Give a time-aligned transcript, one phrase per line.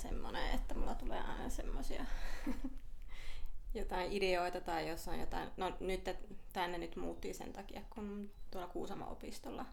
[0.00, 2.04] semmonen, että mulla tulee aina semmosia
[3.74, 5.48] jotain ideoita tai jos on jotain.
[5.56, 6.10] No nyt
[6.52, 9.66] tänne nyt muuttiin sen takia, kun tuolla Kuusamo-opistolla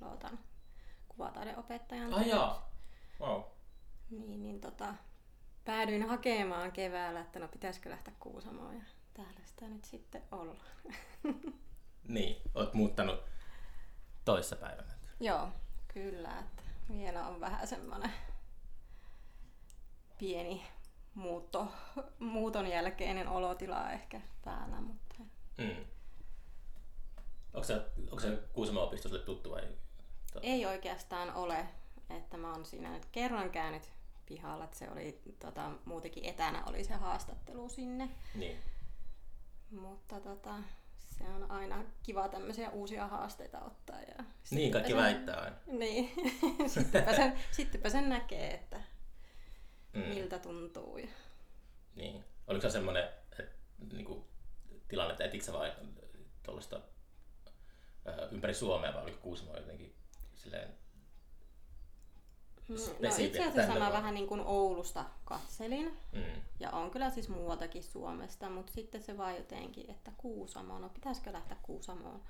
[0.00, 0.38] aloitan
[1.08, 2.14] kuvataideopettajan.
[2.14, 2.70] Ai jaa.
[3.20, 3.42] Wow.
[4.10, 4.94] Niin, niin tota,
[5.64, 8.82] päädyin hakemaan keväällä, että no pitäisikö lähteä Kuusamoon ja
[9.14, 10.68] täällä sitä nyt sitten ollaan.
[12.08, 13.20] Niin, oot muuttanut
[14.24, 14.92] toissa päivänä.
[15.20, 15.48] Joo,
[15.88, 16.38] kyllä.
[16.38, 18.10] Että vielä on vähän semmoinen
[20.18, 20.66] pieni
[21.14, 21.68] muutto,
[22.18, 24.80] muuton jälkeinen olotila ehkä päällä.
[24.80, 25.14] Mutta...
[25.58, 25.84] Mm.
[27.54, 29.62] Onko se, onko se Kuusamo-opisto sulle tuttu vai?
[30.42, 31.66] Ei oikeastaan ole.
[32.10, 33.92] Että mä oon siinä nyt kerran käynyt
[34.26, 38.08] pihalla, että se oli tota, muutenkin etänä oli se haastattelu sinne.
[38.34, 38.58] Niin.
[39.70, 40.54] Mutta tota,
[41.18, 44.00] se on aina kiva tämmöisiä uusia haasteita ottaa.
[44.00, 45.56] Ja niin, kaikki sen, väittää aina.
[45.66, 46.12] Niin,
[46.74, 48.80] sittenpä, sen, sittenpä sen näkee, että
[49.94, 50.00] mm.
[50.00, 50.98] miltä tuntuu.
[50.98, 51.08] Ja...
[51.94, 52.24] Niin.
[52.46, 53.52] Oliko se semmoinen että,
[53.92, 54.24] niin kuin,
[54.88, 55.72] tilanne, että etitkö vai
[56.42, 56.80] tuollaista
[58.30, 59.94] ympäri Suomea vai oliko Kuusamo jotenkin
[60.34, 60.68] silleen
[62.68, 65.98] No, no itse asiassa mä vähän niin kuin Oulusta katselin.
[66.12, 66.42] Mm.
[66.60, 71.32] Ja on kyllä siis muualtakin Suomesta, mutta sitten se vaan jotenkin, että Kuusamo, no pitäisikö
[71.32, 72.22] lähteä Kuusamoon.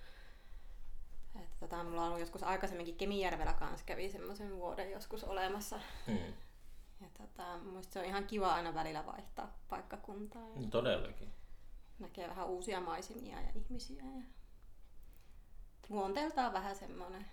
[1.36, 5.80] Että tota, mulla on ollut joskus aikaisemminkin Kemijärvellä kanssa kävi semmoisen vuoden joskus olemassa.
[6.06, 6.34] Mm.
[7.00, 7.58] Ja tota,
[7.90, 10.48] se on ihan kiva aina välillä vaihtaa paikkakuntaa.
[10.48, 11.34] Ja no, todellakin.
[11.98, 14.02] Näkee vähän uusia maisemia ja ihmisiä.
[14.02, 14.22] Ja...
[15.88, 17.26] Luonteeltaan vähän semmoinen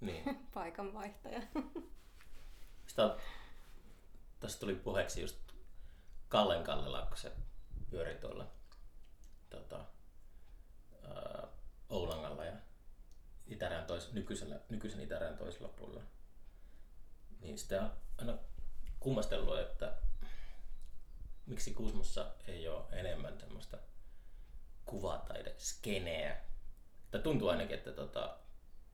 [0.00, 0.46] niin.
[0.54, 1.42] paikanvaihtaja.
[2.86, 3.16] Sitä,
[4.40, 5.36] tässä tuli puheeksi just
[6.28, 7.32] Kallen Kallella, kun se
[7.90, 8.46] pyöri tuolla
[9.50, 9.84] tota,
[11.02, 11.48] ää,
[11.88, 12.56] Oulangalla ja
[13.46, 16.02] Itärään tois, nykyisellä, nykyisen Itärään toisella puolella.
[17.40, 18.38] Niin sitä aina
[19.00, 19.94] kummastellut, että
[21.46, 23.78] miksi Kuusmossa ei ole enemmän tämmöistä
[24.84, 26.36] kuvataide-skeneä.
[27.10, 28.38] Tai tuntuu ainakin, että tota,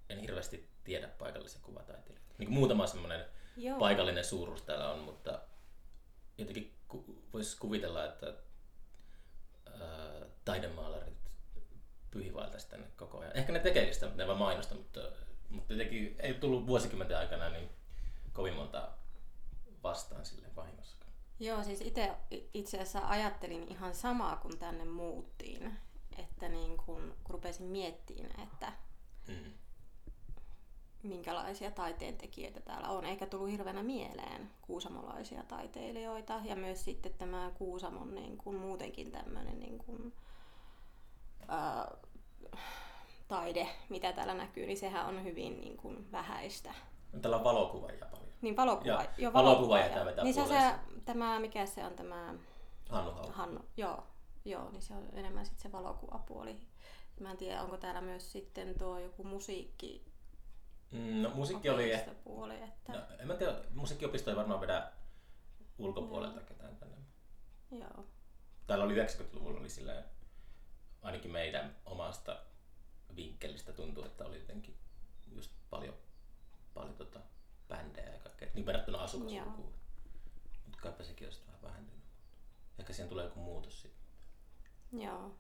[0.09, 2.35] en hirveästi tiedä paikallisia kuvataiteilijoita.
[2.39, 3.25] Niin muutama semmoinen
[3.57, 3.79] Joo.
[3.79, 5.41] paikallinen suuruus täällä on, mutta
[6.39, 8.27] jotenkin ku, voisi kuvitella, että
[9.81, 11.31] ää, taidemaalarit
[12.11, 13.37] pyhivailtaisi tänne koko ajan.
[13.37, 15.01] Ehkä ne tekeekin sitä, ne vaan mainosta, mutta,
[15.49, 17.71] mutta jotenkin ei tullut vuosikymmenten aikana niin
[18.33, 18.89] kovin monta
[19.83, 20.97] vastaan sille vahingossa.
[21.41, 22.13] Joo, siis itse
[22.55, 25.79] itse asiassa ajattelin ihan samaa, kun tänne muuttiin.
[26.19, 28.73] Että niin kun, kun rupesin miettimään, että
[29.29, 29.53] mm
[31.03, 36.41] minkälaisia taiteentekijöitä täällä on, eikä tullut hirveänä mieleen kuusamolaisia taiteilijoita.
[36.45, 40.13] Ja myös sitten tämä Kuusamon niin kuin, muutenkin tämmöinen niin kuin,
[41.49, 41.95] ää,
[43.29, 46.75] taide, mitä täällä näkyy, niin sehän on hyvin niin kuin, vähäistä.
[47.21, 48.29] Täällä on valokuvaajia paljon.
[48.41, 50.05] Niin, valokuva, ja, jo, valokuvaajia.
[50.05, 50.75] vetää niin se, se,
[51.05, 52.35] tämä, mikä se on tämä...
[52.89, 53.31] Hannu Hau.
[53.31, 54.07] Hannu, joo,
[54.45, 56.61] joo, niin se on enemmän sitten se valokuvapuoli.
[57.21, 60.13] Mä en tiedä, onko täällä myös sitten tuo joku musiikki
[60.93, 61.93] Mm, no musiikki oli...
[62.25, 62.93] Puoli, että...
[62.93, 64.93] no, en mä tiedä, musiikkiopisto ei varmaan vedä
[65.79, 66.47] ulkopuolelta mm.
[66.47, 66.97] ketään tänne.
[67.71, 68.07] Joo.
[68.67, 70.05] Täällä oli 90-luvulla oli silleen,
[71.03, 72.41] ainakin meidän omasta
[73.17, 74.77] vinkkelistä tuntuu, että oli jotenkin
[75.31, 75.95] just paljon,
[76.75, 77.21] paljon tota
[77.69, 79.73] bändejä ja kaikkea, niin verrattuna asukaslukuun.
[80.65, 82.05] Mutta kaipa sekin olisi vähän vähentynyt.
[82.79, 84.03] Ehkä siihen tulee joku muutos sitten.
[84.93, 85.35] Joo.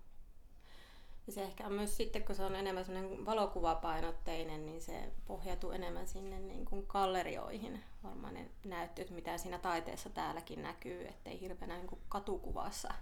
[1.27, 5.71] Ja se ehkä on myös sitten, kun se on enemmän semmoinen valokuvapainotteinen, niin se pohjautuu
[5.71, 7.85] enemmän sinne niin kuin gallerioihin.
[8.03, 12.95] Varmaan ne näyttöt, mitä siinä taiteessa täälläkin näkyy, ettei hirveänä niin kuin katukuvassa.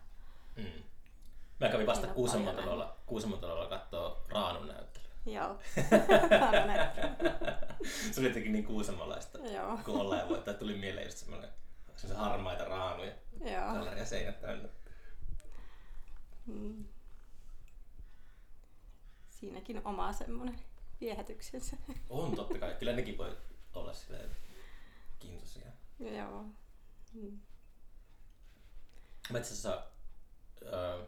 [0.56, 0.82] Mm.
[1.60, 5.09] Mä kävin vasta Kuusamotalolla, Kuusamotalolla katsoa Raanun näyttelyä.
[5.26, 5.58] Joo.
[8.12, 9.78] se oli jotenkin niin kuusamolaista, Joo.
[9.84, 10.40] kun ollaan voi.
[10.40, 11.50] Tai tuli mieleen just semmoinen,
[11.96, 13.12] semmoinen harmaita raanuja.
[13.40, 13.72] Joo.
[13.72, 14.68] Galleria seinät täynnä.
[16.46, 16.84] Mm
[19.40, 20.60] siinäkin oma semmoinen
[21.00, 21.76] viehätyksensä.
[22.10, 22.74] On totta kai.
[22.74, 23.36] Kyllä nekin voi
[23.74, 24.36] olla silleen
[25.18, 25.70] kiintoisia.
[25.98, 26.44] Joo.
[27.12, 27.40] Mm.
[29.30, 29.86] Mä itse asiassa,
[30.62, 31.06] äh,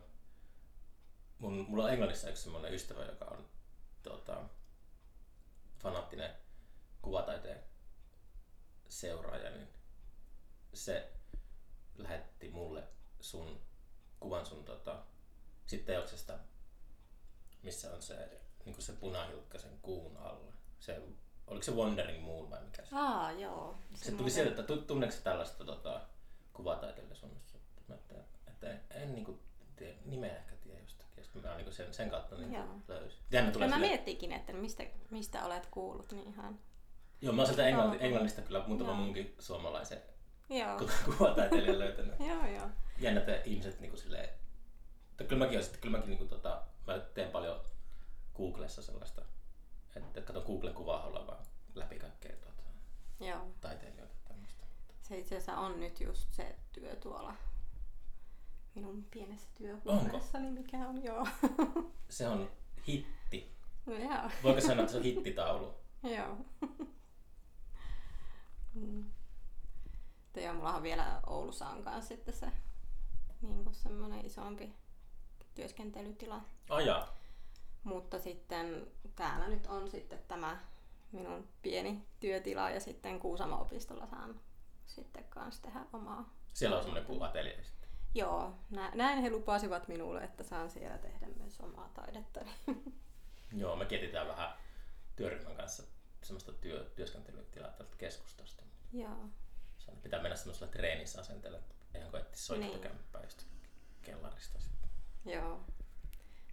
[1.39, 3.45] mun, mulla on Englannissa yksi semmoinen ystävä, joka on
[4.03, 4.45] tota,
[5.79, 6.31] fanaattinen
[7.03, 7.61] kuvataiteen
[8.89, 9.69] seuraaja, niin
[10.75, 11.13] se
[11.97, 12.85] lähetti mulle
[13.21, 13.61] sun
[14.21, 15.03] kuvan sun tota,
[15.67, 16.39] sitten teoksesta
[17.63, 20.53] missä on se, niin se punahilkka sen kuun alla.
[20.81, 21.03] Se,
[21.47, 22.97] oliko se Wandering Moon vai mikä se?
[22.97, 23.79] Aa, joo.
[23.95, 26.01] Se, se tuli sieltä, että tunneeko tällaista tota,
[26.53, 27.59] kuvataiteilijaisuudessa.
[27.91, 28.15] Että,
[28.47, 29.41] että en, en niin kuin
[29.77, 30.52] tiedä, nimeä ehkä
[31.35, 33.21] mä niin sen, sen kautta niin löysin.
[33.31, 33.87] Jännä tulee mä sille...
[33.87, 36.59] miettikin, että mistä, mistä olet kuullut, niin ihan...
[37.21, 40.03] Joo, mä oon sieltä englanti, englannista kyllä muutama munkin suomalaisen
[40.51, 40.81] joo.
[41.19, 42.21] kuvataiteilijan löytänyt.
[42.21, 42.69] joo, joo.
[42.99, 44.29] Jännä, että ihmiset niin kuin silleen...
[45.17, 47.61] Kyllä mäkin, olisin, kyllä mäkin niin kuin, tota, mä teen paljon
[48.37, 49.23] Googlessa sellaista,
[49.97, 52.63] että katson Googlen kuvaa vaan läpi kaikkea tuota,
[53.21, 53.47] Joo.
[53.61, 54.15] taiteilijoita.
[54.29, 54.65] Tämmöistä.
[55.01, 57.35] Se itse asiassa on nyt just se työ tuolla
[58.75, 61.27] minun pienessä työhuoneessani, mikä on joo.
[62.09, 62.51] Se on
[62.89, 63.53] hitti.
[63.87, 64.31] No joo.
[64.43, 65.75] Voiko sanoa, että se on hittitaulu?
[66.17, 66.37] joo.
[68.75, 69.05] mm.
[70.37, 72.47] Ja mulla on vielä Oulussa on kanssa sitten se
[73.43, 74.73] niin semmoinen isompi
[75.55, 76.41] työskentelytila.
[76.69, 77.17] Ajaa.
[77.85, 78.87] Mutta sitten
[79.17, 80.59] täällä nyt on sitten tämä
[81.13, 84.41] minun pieni työtila ja sitten Kuusamo-opistolla saan
[84.87, 86.35] sitten kanssa tehdä omaa.
[86.53, 87.07] Siellä on semmoinen
[87.65, 87.82] sitten.
[88.15, 88.55] Joo,
[88.95, 92.41] näin he lupasivat minulle, että saan siellä tehdä myös omaa taidetta.
[93.53, 94.55] Joo, me keititään vähän
[95.17, 95.83] työryhmän kanssa
[96.23, 98.63] semmoista työ, työskentelytilaa tältä keskustasta.
[98.93, 99.29] Joo.
[99.79, 103.71] Se pitää mennä semmoisella treenissä asenteella, että eihän koetti soittokämppää niin.
[104.03, 104.91] kellarista sitten.
[105.25, 105.61] Joo.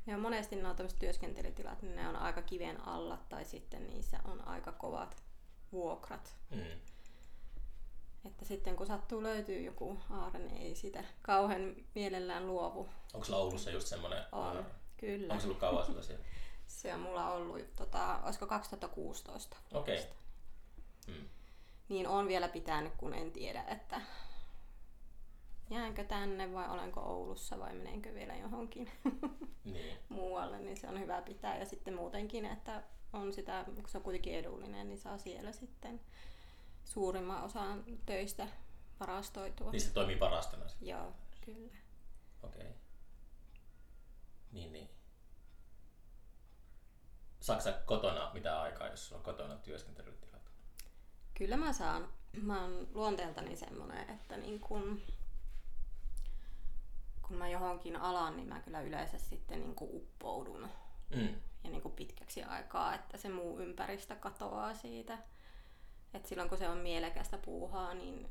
[0.08, 4.72] Ja monesti nämä työskentelytilat, niin ne on aika kiven alla tai sitten niissä on aika
[4.72, 5.24] kovat
[5.72, 6.36] vuokrat.
[6.50, 6.80] Mm.
[8.26, 12.90] Että sitten kun sattuu löytyy joku aare, niin ei sitä kauhean mielellään luovu.
[13.14, 14.66] Onko sulla Oulussa just semmoinen On, aare?
[14.98, 15.34] kyllä.
[15.34, 16.26] Onko se ollut kauan sulla siellä?
[16.68, 20.00] se on mulla ollut, tota, olisiko 2016 Okei.
[20.00, 20.12] Okay.
[21.08, 21.30] Mm.
[21.90, 24.02] Niin on vielä pitänyt, kun en tiedä, että
[25.70, 28.92] jäänkö tänne vai olenko Oulussa vai menenkö vielä johonkin
[29.66, 29.98] niin.
[30.10, 31.58] muualle, niin se on hyvä pitää.
[31.58, 32.84] Ja sitten muutenkin, että
[33.14, 36.02] on sitä, kun se on kuitenkin edullinen, niin saa siellä sitten
[36.90, 38.48] suurimman osan töistä
[39.00, 39.72] varastoitua.
[39.72, 40.88] Niin se toimii varastona sitten?
[40.88, 41.14] Joo,
[41.46, 41.78] kyllä.
[42.44, 42.62] Okei.
[42.62, 42.74] Okay.
[44.52, 44.90] Niin, niin.
[47.40, 50.52] Saatko kotona mitä aikaa, jos sulla on kotona työskentelytilat?
[51.34, 52.10] Kyllä mä saan.
[52.42, 55.02] Mä oon luonteeltani semmoinen, että niin kun
[57.22, 60.70] kun mä johonkin alan, niin mä kyllä yleensä sitten niin uppoudun
[61.16, 61.36] mm.
[61.64, 65.18] ja niin pitkäksi aikaa, että se muu ympäristö katoaa siitä.
[66.14, 68.28] Et silloin kun se on mielekästä puuhaa, niin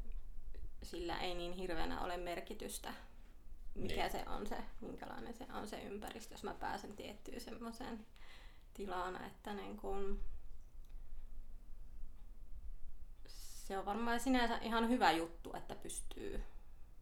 [0.83, 2.95] sillä ei niin hirveänä ole merkitystä,
[3.75, 4.11] mikä niin.
[4.11, 8.07] se on se, minkälainen se on se ympäristö, jos mä pääsen tiettyyn semmoiseen
[8.75, 10.21] tilaan, että niin kun
[13.69, 16.43] se on varmaan sinänsä ihan hyvä juttu, että pystyy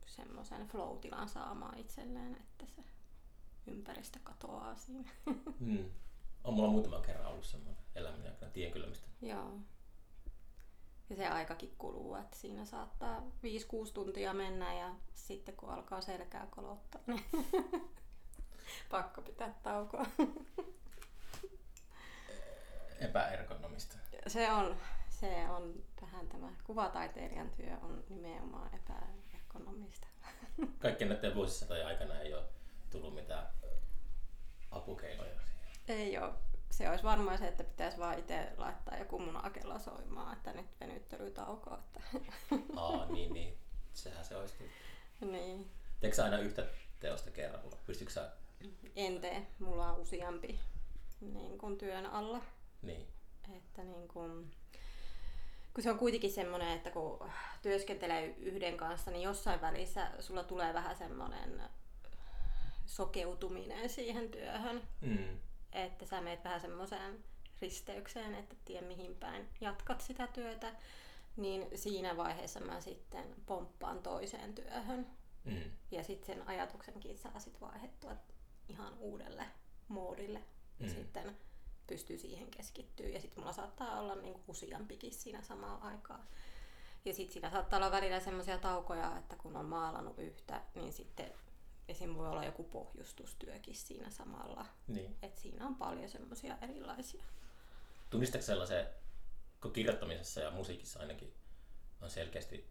[0.06, 2.82] semmoisen flow-tilan saamaan itselleen, että se
[3.66, 5.10] ympäristö katoaa siinä.
[5.60, 5.90] Hmm.
[6.44, 8.50] On mulla muutama kerran ollut semmoinen eläminen aikana.
[8.50, 9.06] Tiedän kyllä mistä.
[9.22, 9.58] Joo.
[11.10, 16.46] Ja se aikakin kuluu, että siinä saattaa 5-6 tuntia mennä ja sitten kun alkaa selkää
[16.50, 17.24] kolottaa, niin
[18.90, 20.06] pakko pitää taukoa.
[23.00, 23.96] Epäergonomista.
[24.26, 24.76] Se on,
[25.08, 29.02] se on vähän tämä kuvataiteilijan työ on nimenomaan epä,
[29.34, 30.06] ekonomista.
[30.78, 32.44] Kaikkien näiden vuosisatojen aikana ei ole
[32.90, 33.46] tullut mitään
[34.70, 36.00] apukeinoja siihen.
[36.00, 36.32] Ei ole.
[36.76, 40.66] Se olisi varmaan se, että pitäisi vaan itse laittaa joku mun akella soimaan, että nyt
[40.80, 41.74] venyttelytauko.
[41.74, 42.00] Että...
[42.80, 43.58] Aa, niin, niin.
[43.92, 44.54] Sehän se olisi.
[45.20, 45.70] Niin.
[46.00, 46.66] Teekö aina yhtä
[47.00, 47.76] teosta kerralla?
[47.86, 48.32] Pystytkö sä...
[48.96, 49.46] En tee.
[49.58, 50.60] Mulla on useampi
[51.20, 52.40] niin kuin työn alla.
[52.82, 53.06] Niin.
[53.56, 54.50] Että niin kuin,
[55.74, 57.30] kun se on kuitenkin semmoinen, että kun
[57.62, 61.62] työskentelee yhden kanssa, niin jossain välissä sulla tulee vähän semmoinen
[62.86, 64.82] sokeutuminen siihen työhön.
[65.00, 65.38] Mm.
[65.76, 67.24] Että sä meet vähän semmoiseen
[67.60, 70.74] risteykseen, että tiedä mihin päin jatkat sitä työtä.
[71.36, 75.06] Niin siinä vaiheessa mä sitten pomppaan toiseen työhön.
[75.44, 75.70] Mm.
[75.90, 78.16] Ja sitten sen ajatuksenkin saa sit vaihettua
[78.68, 79.46] ihan uudelle
[79.88, 80.38] moodille.
[80.80, 80.94] Ja mm.
[80.94, 81.36] sitten
[81.86, 83.08] pystyy siihen keskittyä.
[83.08, 86.28] Ja sitten mulla saattaa olla niinku useampikin siinä samaan aikaan.
[87.04, 91.32] Ja sitten siinä saattaa olla välillä semmoisia taukoja, että kun on maalannut yhtä, niin sitten
[91.88, 92.16] esim.
[92.16, 94.66] voi olla joku pohjustustyökin siinä samalla.
[94.86, 95.16] Niin.
[95.22, 97.24] Et siinä on paljon semmoisia erilaisia.
[98.10, 98.86] Tunnistatko sellaisen,
[99.62, 101.34] kun kirjoittamisessa ja musiikissa ainakin
[102.00, 102.70] on selkeästi,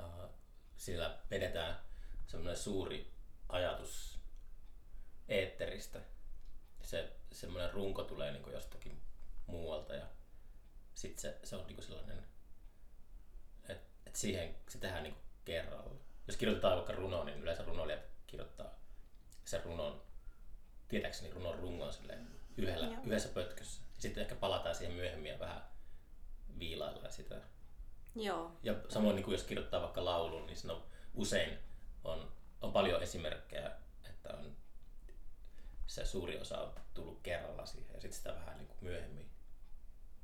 [0.00, 0.30] uh,
[0.76, 1.80] sillä vedetään
[2.26, 3.12] semmoinen suuri
[3.48, 4.20] ajatus
[5.28, 6.00] eetteristä.
[6.82, 9.02] Se semmoinen runko tulee niin jostakin
[9.46, 10.06] muualta ja
[10.94, 12.26] sitten se, se on niin sellainen,
[13.68, 15.90] että et siihen se tehdään niin kerralla.
[16.26, 18.70] Jos kirjoitetaan vaikka runoa, niin yleensä runoilijat kirjoittaa
[19.44, 20.02] sen runon,
[20.88, 21.92] tietääkseni runon rungon
[22.56, 23.82] yhdellä, yhdessä pötkössä.
[23.98, 25.62] Sitten ehkä palataan siihen myöhemmin ja vähän
[26.58, 27.40] viilaillaan sitä.
[28.14, 28.58] Joo.
[28.62, 31.58] Ja samoin niin kuin jos kirjoittaa vaikka laulun, niin siinä on usein
[32.04, 33.70] on, on paljon esimerkkejä,
[34.10, 34.56] että on
[35.86, 39.30] se suuri osa on tullut kerralla siihen ja sitten sitä vähän niin kuin myöhemmin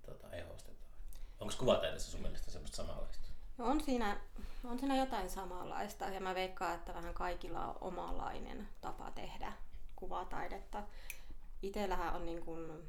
[0.06, 0.92] tota, ehostetaan.
[1.40, 3.31] Onko kuvataiteessa sun mielestä semmoista samanlaista?
[3.62, 4.16] On, siinä,
[4.64, 9.52] on siinä jotain samanlaista ja mä veikkaan, että vähän kaikilla on omanlainen tapa tehdä
[9.96, 10.82] kuvataidetta.
[11.62, 12.82] Itellähän on niin kuin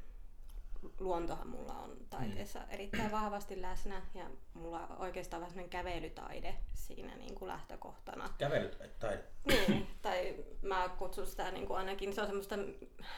[1.00, 2.66] luontohan mulla on taiteessa mm.
[2.70, 8.30] erittäin vahvasti läsnä ja mulla on oikeastaan vähän sellainen kävelytaide siinä niin kuin lähtökohtana.
[8.38, 9.24] Kävelytaide?
[9.46, 12.56] Niin, tai mä kutsun sitä niin kuin ainakin, se on semmoista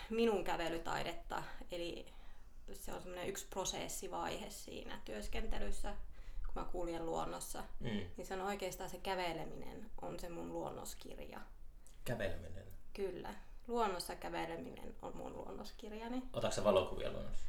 [0.10, 2.06] minun kävelytaidetta, eli
[2.74, 5.96] se on semmoinen yksi prosessivaihe siinä työskentelyssä,
[6.56, 7.64] mä kuljen luonnossa.
[7.80, 7.90] Mm.
[8.18, 11.40] Niin se on oikeastaan se käveleminen on se mun luonnoskirja.
[12.06, 12.66] Käveleminen?
[12.94, 13.34] Kyllä.
[13.68, 16.24] Luonnossa käveleminen on mun luonnoskirjani.
[16.34, 17.46] Otatko valokuvia luonnossa?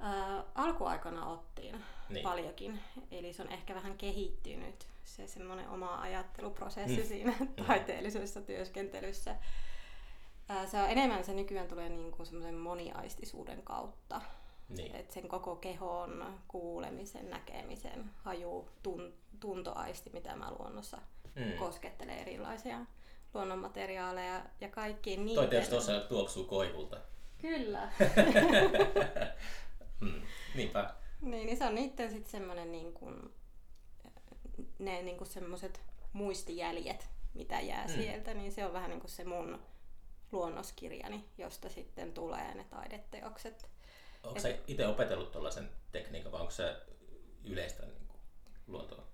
[0.00, 2.22] Ää, alkuaikana ottiin niin.
[2.22, 7.06] paljonkin, eli se on ehkä vähän kehittynyt se semmoinen oma ajatteluprosessi mm.
[7.06, 7.64] siinä mm.
[7.66, 9.36] taiteellisessa työskentelyssä.
[10.66, 14.20] Se on enemmän se nykyään tulee niin kuin semmoisen moniaistisuuden kautta.
[14.76, 14.96] Niin.
[14.96, 20.98] Et sen koko kehon, kuulemisen, näkemisen, haju, tun, tuntoaisti, mitä mä luonnossa
[21.34, 21.52] mm.
[21.58, 22.78] koskettelee erilaisia
[23.34, 25.40] luonnonmateriaaleja ja kaikkiin niitä.
[25.40, 27.00] Toi tietysti osa tuoksuu koivulta.
[27.38, 27.90] Kyllä.
[30.00, 30.22] mm,
[30.54, 30.94] niinpä.
[31.20, 33.34] Niin, niin se on niiden sitten semmoinen niin kuin,
[34.78, 35.80] ne niin kuin semmoiset
[36.12, 37.92] muistijäljet, mitä jää mm.
[37.92, 39.58] sieltä, niin se on vähän niin kuin se mun
[40.32, 43.68] luonnoskirjani, josta sitten tulee ne taideteokset.
[44.24, 46.76] Onko se itse opetellut tuollaisen tekniikan vai onko se
[47.44, 48.20] yleistä niin kuin
[48.66, 49.08] luonto,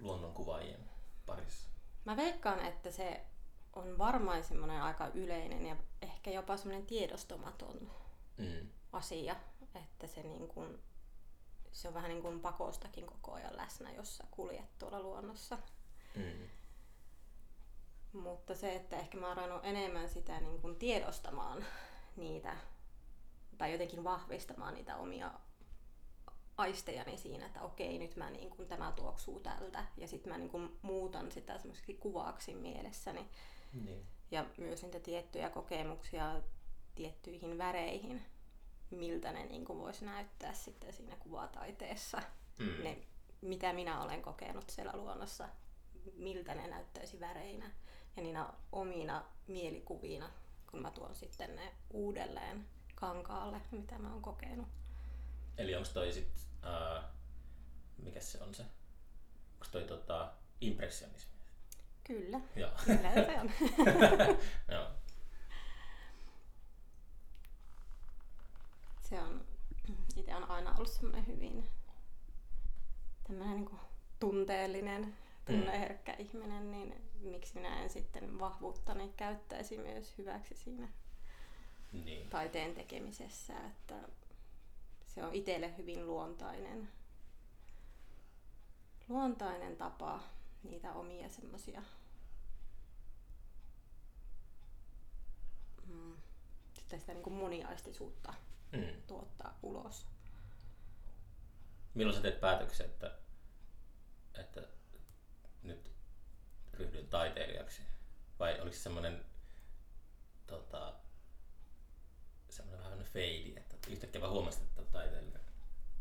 [0.00, 0.90] luonnonkuvaajien
[1.26, 1.68] parissa?
[2.04, 3.20] Mä veikkaan, että se
[3.72, 7.90] on varmaan semmoinen aika yleinen ja ehkä jopa semmoinen tiedostomaton
[8.36, 8.68] mm.
[8.92, 9.36] asia,
[9.74, 10.82] että se, niin kuin,
[11.72, 15.58] se on vähän niin kuin pakostakin koko ajan läsnä, jos sä kuljet tuolla luonnossa.
[16.14, 16.48] Mm.
[18.12, 21.64] Mutta se, että ehkä mä oon enemmän sitä niin kuin tiedostamaan
[22.16, 22.56] niitä
[23.58, 25.30] tai jotenkin vahvistamaan niitä omia
[26.56, 30.50] aistejani siinä, että okei, nyt mä niin kuin, tämä tuoksuu tältä ja sitten mä niin
[30.50, 33.28] kuin, muutan sitä semmoiseksi kuvaaksi mielessäni.
[33.84, 34.06] Niin.
[34.30, 36.40] Ja myös niitä tiettyjä kokemuksia
[36.94, 38.22] tiettyihin väreihin,
[38.90, 42.22] miltä ne niin kuin, voisi näyttää sitten siinä kuvataiteessa.
[42.58, 42.82] Mm.
[42.82, 42.98] Ne,
[43.40, 45.48] mitä minä olen kokenut siellä luonnossa,
[46.14, 47.70] miltä ne näyttäisi väreinä
[48.16, 50.30] ja niinä omina mielikuvina,
[50.70, 52.66] kun mä tuon sitten ne uudelleen
[53.02, 54.68] kankaalle, mitä mä oon kokenut.
[55.58, 57.04] Eli onko toi sit, uh,
[57.98, 58.62] mikä se on se,
[59.52, 61.32] onko toi tota, impressionismi?
[62.04, 62.70] Kyllä, Joo.
[62.84, 63.50] kyllä se on.
[64.74, 64.86] Joo.
[69.00, 69.44] Se on,
[70.16, 71.68] itse on aina ollut semmoinen hyvin
[73.26, 73.80] tämmöinen niin
[74.20, 76.20] tunteellinen, tunneherkkä mm.
[76.20, 80.88] ihminen, niin miksi minä en sitten vahvuuttani käyttäisi myös hyväksi siinä
[81.92, 82.30] niin.
[82.30, 83.94] taiteen tekemisessä, että
[85.06, 86.88] se on itselle hyvin luontainen,
[89.08, 90.22] luontainen tapa
[90.62, 91.82] niitä omia semmoisia
[95.86, 96.16] mm,
[96.72, 98.34] sitten sitä niin kuin moniaistisuutta
[98.72, 99.02] mm.
[99.06, 100.06] tuottaa ulos.
[101.94, 103.18] Milloin sä teet päätöksen, että,
[104.34, 104.62] että
[105.62, 105.92] nyt
[106.72, 107.82] ryhdyn taiteilijaksi?
[108.38, 109.24] Vai oliko se semmoinen
[110.46, 111.01] tota,
[112.52, 115.38] semmoinen vähän feidi, että yhtäkkiä vaan huomasit, että taiteilija?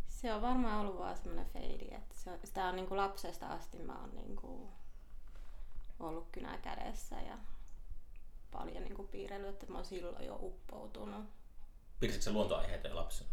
[0.09, 3.79] Se on varmaan ollut vaan semmoinen feidi, että se, sitä on niin kuin lapsesta asti
[3.79, 4.69] mä oon niin kuin
[5.99, 7.37] ollut kynä kädessä ja
[8.51, 11.25] paljon niin kuin piirrellyt, että mä oon silloin jo uppoutunut.
[11.99, 13.29] Piirsitkö se luontoaiheita jo lapsena?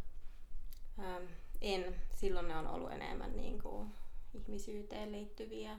[0.98, 1.24] Ähm,
[1.60, 1.94] en.
[2.14, 3.94] Silloin ne on ollut enemmän niin kuin
[4.34, 5.78] ihmisyyteen liittyviä.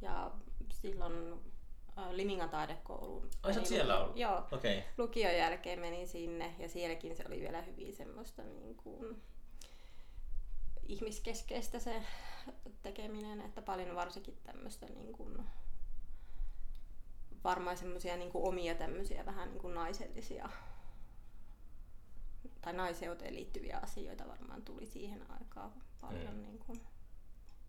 [0.00, 0.30] Ja
[0.72, 1.40] silloin
[2.10, 3.30] Limingan taidekouluun.
[3.42, 4.16] Ai sä siellä ollut?
[4.16, 4.38] Joo.
[4.52, 4.82] Okay.
[4.98, 9.22] Lukion jälkeen menin sinne ja sielläkin se oli vielä hyvin semmoista niin kuin
[10.90, 12.02] ihmiskeskeistä se
[12.82, 15.42] tekeminen, että paljon varsinkin tämmöistä niin kuin,
[17.44, 20.48] varmaan semmoisia niin kuin omia tämmöisiä vähän niin kuin naisellisia
[22.60, 26.42] tai naiseuteen liittyviä asioita varmaan tuli siihen aikaan paljon mm.
[26.42, 26.80] niin kuin,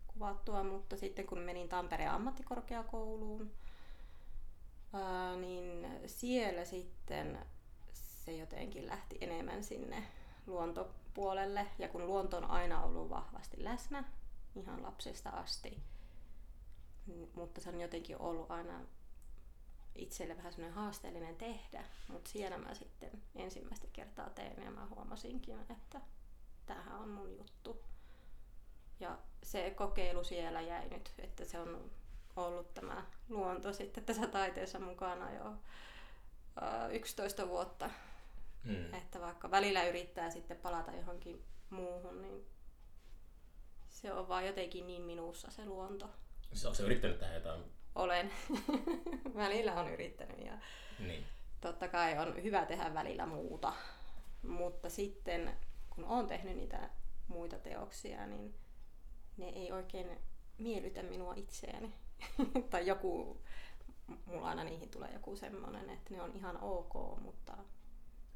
[0.06, 3.52] kuvattua, mutta sitten kun menin Tampereen ammattikorkeakouluun,
[5.40, 7.46] niin siellä sitten
[7.92, 10.06] se jotenkin lähti enemmän sinne
[10.46, 11.66] luontopuolelle.
[11.78, 14.04] Ja kun luonto on aina ollut vahvasti läsnä,
[14.56, 15.82] ihan lapsesta asti,
[17.34, 18.80] mutta se on jotenkin ollut aina
[19.94, 25.60] itselle vähän semmoinen haasteellinen tehdä, mutta siellä mä sitten ensimmäistä kertaa tein ja mä huomasinkin,
[25.60, 26.00] että
[26.66, 27.84] tämähän on mun juttu.
[29.00, 31.90] Ja se kokeilu siellä jäi nyt, että se on
[32.36, 35.54] ollut tämä luonto sitten tässä taiteessa mukana jo
[36.92, 37.90] 11 vuotta.
[38.64, 38.94] Mm.
[38.94, 42.46] Että vaikka välillä yrittää sitten palata johonkin muuhun, niin
[43.88, 46.10] se on vaan jotenkin niin minussa se luonto.
[46.48, 47.64] Siis onko se yrittänyt tehdä jotain?
[47.94, 48.32] Olen.
[49.34, 50.58] välillä on yrittänyt ja
[50.98, 51.24] niin.
[51.60, 53.72] totta kai on hyvä tehdä välillä muuta.
[54.42, 55.56] Mutta sitten
[55.90, 56.90] kun olen tehnyt niitä
[57.28, 58.54] muita teoksia, niin
[59.36, 60.18] ne ei oikein
[60.58, 61.94] miellytä minua itseäni.
[62.70, 63.40] tai joku,
[64.26, 67.56] mulla aina niihin tulee joku semmonen, että ne on ihan ok, mutta...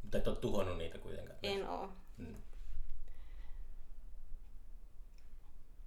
[0.02, 1.38] Mutta et ole tuhonnut niitä kuitenkaan?
[1.42, 1.92] En oo.
[2.18, 2.36] Hmm.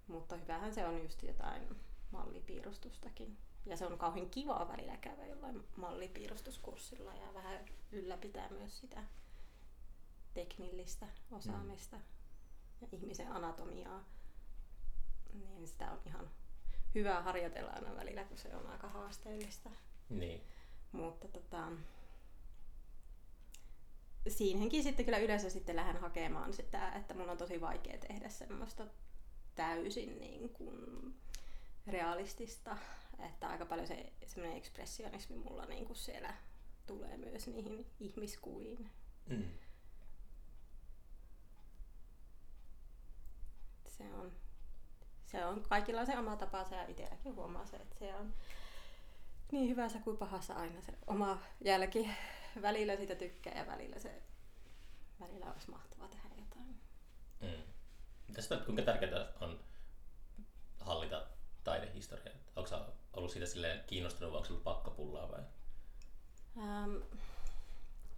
[0.07, 1.75] Mutta hyvähän se on just jotain
[2.11, 3.37] mallipiirustustakin.
[3.65, 9.03] Ja se on kauhean kiva välillä käydä jollain mallipiirustuskurssilla ja vähän ylläpitää myös sitä
[10.33, 12.03] teknillistä osaamista mm.
[12.81, 14.03] ja ihmisen anatomiaa.
[15.33, 16.29] Niin sitä on ihan
[16.95, 19.69] hyvä harjoitella aina välillä, kun se on aika haasteellista.
[20.09, 20.41] Niin.
[20.91, 21.71] Mutta tota,
[24.27, 28.87] siinäkin sitten kyllä yleensä sitten lähden hakemaan sitä, että mun on tosi vaikea tehdä semmoista
[29.55, 30.75] täysin niin kuin
[31.87, 32.77] realistista,
[33.19, 36.33] että aika paljon se semmoinen ekspressionismi mulla niin kuin siellä
[36.87, 38.89] tulee myös niihin ihmiskuviin.
[39.27, 39.43] Mm.
[43.87, 44.31] Se on,
[45.31, 48.33] se on kaikilla se oma tapansa ja itselläkin huomaa se, että se on
[49.51, 52.09] niin hyvässä kuin pahassa aina se oma jälki.
[52.61, 54.21] Välillä sitä tykkää ja välillä se
[55.19, 56.81] välillä olisi mahtavaa tehdä jotain.
[57.41, 57.63] Mm.
[58.33, 59.59] Tästä, kuinka tärkeää on
[60.79, 61.27] hallita
[61.63, 62.35] taidehistoriaa?
[62.55, 62.69] Onko
[63.13, 65.41] ollut siitä silleen kiinnostunut vai onko ollut pakkopullaa vai?
[66.57, 66.95] Ähm,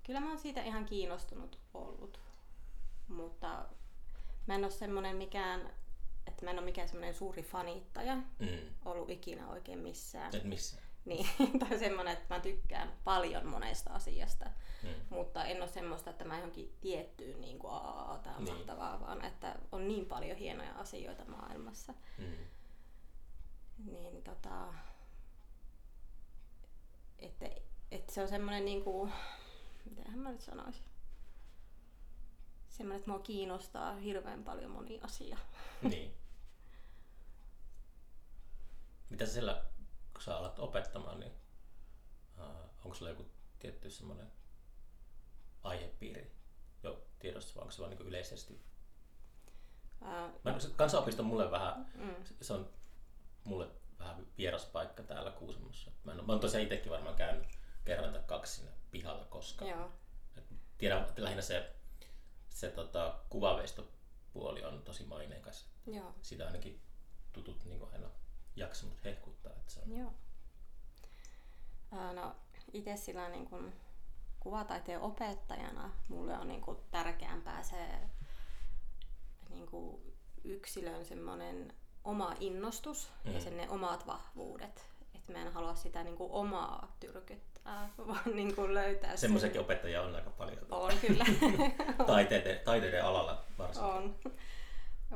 [0.03, 2.19] kyllä mä oon siitä ihan kiinnostunut ollut,
[3.07, 3.65] mutta
[4.47, 5.73] mä en ole semmonen mikään,
[6.27, 8.75] että mä en ole mikään semmoinen suuri fanittaja mm.
[8.86, 10.36] ollut ikinä oikein missään.
[10.36, 10.84] Et missään?
[11.05, 11.27] Niin,
[11.60, 14.45] tai semmoinen, että mä tykkään paljon monesta asiasta,
[14.84, 14.89] mm.
[15.10, 17.73] mutta en ole semmoista, että mä johonkin tiettyyn niin kuin,
[18.23, 18.55] tämä on niin.
[18.55, 21.93] mahtavaa, vaan että on niin paljon hienoja asioita maailmassa.
[22.17, 22.36] Mm.
[23.91, 24.73] Niin tota,
[27.19, 27.49] että,
[27.91, 29.13] että se on semmoinen niin kuin,
[29.89, 30.84] mitenhän mä nyt sanoisin,
[32.71, 35.38] semmoinen, että mua kiinnostaa hirveän paljon moni asia.
[35.89, 36.13] Niin.
[39.10, 39.63] Mitä sillä
[40.13, 41.31] kun sä alat opettamaan, niin
[42.38, 42.45] uh,
[42.84, 43.25] onko sulla joku
[43.60, 44.31] tietty semmoinen
[45.63, 46.31] aihepiiri
[46.84, 48.62] jo tiedossa, vai onko se vaan niin yleisesti?
[50.01, 50.07] Uh,
[50.43, 52.15] Mä, kansanopisto mulle vähän, mm.
[52.41, 52.69] se on
[53.43, 53.67] mulle
[53.99, 55.91] vähän vieras paikka täällä Kuusamossa.
[56.03, 57.47] Mä, en, mä oon tosiaan itsekin varmaan käynyt
[57.86, 59.71] kerran tai kaksi sinne pihalla koskaan.
[59.71, 59.91] Joo.
[60.38, 60.45] Et
[60.77, 61.75] tiedän, lähinnä se,
[62.62, 65.65] se tota, kuvaveistopuoli on tosi maineikas.
[65.88, 66.15] Joo.
[66.21, 66.82] Sitä ainakin
[67.34, 68.08] tutut niin aina
[68.56, 69.52] jaksanut hehkuttaa.
[69.52, 69.97] Että se on...
[69.97, 70.13] Joo.
[72.13, 72.36] no
[72.74, 73.74] itse sillä niin kuin
[74.39, 77.88] kuvataiteen opettajana mulle on niin kuin tärkeämpää se
[79.50, 83.34] niin kuin yksilön semmoinen oma innostus mm.
[83.34, 84.89] ja sen ne omat vahvuudet.
[85.15, 87.50] Että mä en halua sitä niin kuin omaa tyrkyttää,
[88.08, 89.65] vaan niin kuin löytää Semmoisenkin sen...
[89.65, 90.65] opettajia on aika paljon.
[90.71, 91.26] On kyllä.
[92.08, 93.93] taiteiden, taiteiden alalla varsinkin.
[93.93, 94.15] On.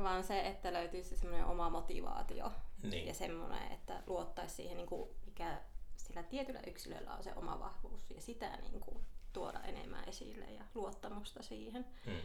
[0.02, 3.06] Vaan se, että löytyisi semmoinen oma motivaatio niin.
[3.06, 5.60] ja semmoinen, että luottaisi siihen, niin kuin, mikä
[5.96, 8.98] sillä tietyllä yksilöllä on se oma vahvuus ja sitä niin kuin,
[9.32, 11.86] tuoda enemmän esille ja luottamusta siihen.
[12.04, 12.20] Hmm.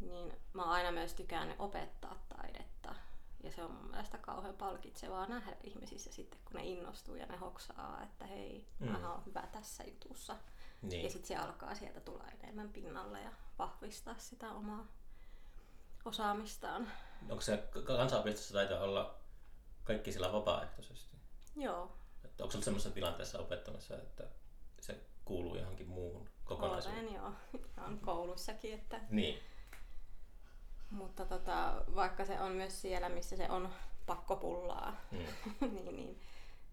[0.00, 2.94] Niin mä oon aina myös tykännyt opettaa taidetta.
[3.46, 7.36] Ja se on mun mielestä kauhean palkitsevaa nähdä ihmisissä sitten, kun ne innostuu ja ne
[7.36, 8.90] hoksaa, että hei, mm.
[8.90, 10.36] mä oon hyvä tässä jutussa.
[10.82, 11.04] Niin.
[11.04, 14.86] Ja sitten se alkaa sieltä tulla enemmän pinnalle ja vahvistaa sitä omaa
[16.04, 16.92] osaamistaan.
[17.30, 19.14] Onko se kansanopistossa taitaa olla
[19.84, 21.16] kaikki sillä vapaaehtoisesti?
[21.56, 21.96] Joo.
[22.24, 24.24] Että onko se semmoisessa tilanteessa opettamassa, että
[24.80, 27.04] se kuuluu johonkin muuhun kokonaisuuteen?
[27.04, 27.32] Olen joo,
[27.78, 28.74] ihan koulussakin.
[28.74, 29.00] Että...
[29.10, 29.38] Niin.
[30.90, 33.68] Mutta tota, vaikka se on myös siellä, missä se on
[34.06, 35.18] pakkopullaa, mm.
[35.74, 36.20] niin, niin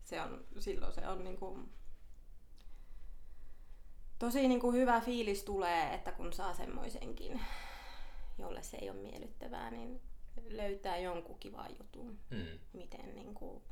[0.03, 1.69] se on, silloin se on niin kuin,
[4.19, 7.41] tosi niin kuin hyvä fiilis tulee, että kun saa semmoisenkin
[8.37, 10.01] jolle se ei ole miellyttävää, niin
[10.49, 12.19] löytää jonkun kivan jutun.
[12.29, 12.59] Mm.
[12.73, 13.63] Miten, niin kuin,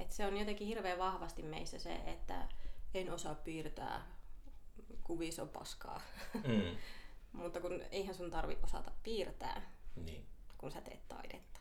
[0.00, 2.48] että se on jotenkin hirveän vahvasti meissä se, että
[2.94, 4.06] en osaa piirtää,
[5.04, 6.00] kuvissa on paskaa.
[6.34, 6.76] Mm.
[7.42, 9.62] Mutta kun eihän sun tarvi osata piirtää,
[9.96, 10.26] niin.
[10.58, 11.60] kun sä teet taidetta.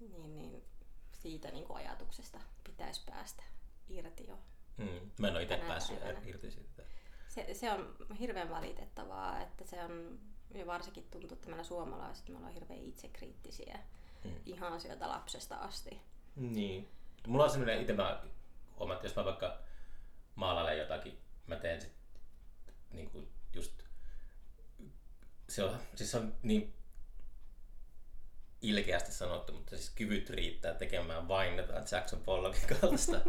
[0.00, 0.64] Niin, niin
[1.12, 3.42] siitä niin kuin ajatuksesta pitäisi päästä
[3.88, 4.38] irti jo.
[4.76, 5.10] Mm.
[5.18, 6.82] Mä en ole itse päässyt irti siitä.
[7.28, 10.20] Se, se on hirveän valitettavaa, että se on
[10.54, 13.78] ja varsinkin tuntuu, että meillä suomalaiset me ollaan hirveän itsekriittisiä
[14.24, 14.32] mm.
[14.46, 16.00] ihan sieltä lapsesta asti.
[16.36, 16.88] Niin.
[17.26, 18.22] mulla on sellainen itse mä
[18.78, 19.58] huomaan, että jos mä vaikka
[20.34, 21.92] maalailen jotakin, mä teen sit
[22.90, 23.83] niin kuin just
[25.54, 26.74] se on, siis on niin
[28.62, 33.20] ilkeästi sanottu, mutta siis kyvyt riittää tekemään vain jotain Jackson Pollockin kaltaista.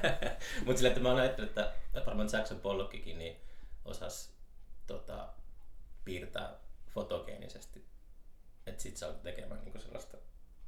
[0.64, 1.72] mutta sillä, että mä ajattelin, että
[2.06, 3.36] varmaan Jackson Pollockikin niin
[3.84, 4.32] osas
[4.86, 5.28] tota,
[6.04, 6.54] piirtää
[6.88, 7.84] fotogeenisesti.
[8.66, 10.16] Että sit saa tekemään niinku sellaista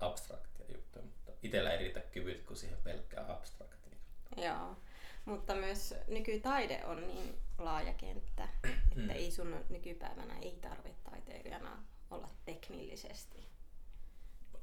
[0.00, 3.96] abstraktia juttua, mutta itsellä ei riitä kyvyt kuin siihen pelkkään abstraktiin.
[4.36, 4.76] Joo,
[5.24, 9.10] mutta myös nykytaide on niin laaja kenttä, että mm.
[9.10, 13.48] ei sun nykypäivänä ei tarvitse taiteilijana olla teknillisesti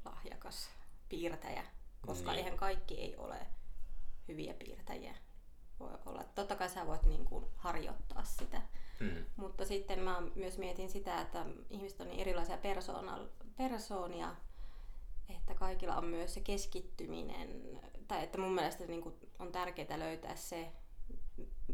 [0.06, 0.70] lahjakas
[1.10, 1.64] piirtäjä,
[2.06, 2.38] koska niin.
[2.38, 3.38] eihän kaikki ei ole
[4.28, 5.16] hyviä piirtäjiä.
[5.80, 6.24] Voi olla.
[6.24, 8.62] Totta kai sä voit niin kuin harjoittaa sitä.
[9.00, 9.26] Mm.
[9.36, 12.58] Mutta sitten mä myös mietin sitä, että ihmiset on niin erilaisia
[13.58, 14.36] persoonia,
[15.38, 20.36] että kaikilla on myös se keskittyminen, tai että mun mielestä niin kuin on tärkeää löytää
[20.36, 20.72] se,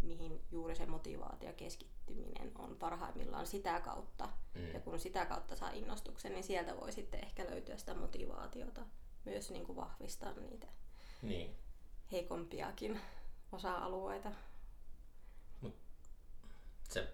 [0.04, 4.30] mihin juuri se motivaatio keskittyminen on parhaimmillaan sitä kautta.
[4.56, 4.74] Mm.
[4.74, 8.82] Ja kun sitä kautta saa innostuksen, niin sieltä voi sitten ehkä löytyä sitä motivaatiota
[9.26, 10.68] myös niin kuin vahvistaa niitä
[11.22, 11.56] niin.
[12.12, 13.00] heikompiakin
[13.52, 14.32] osa-alueita.
[15.62, 15.76] Mut
[16.90, 17.14] se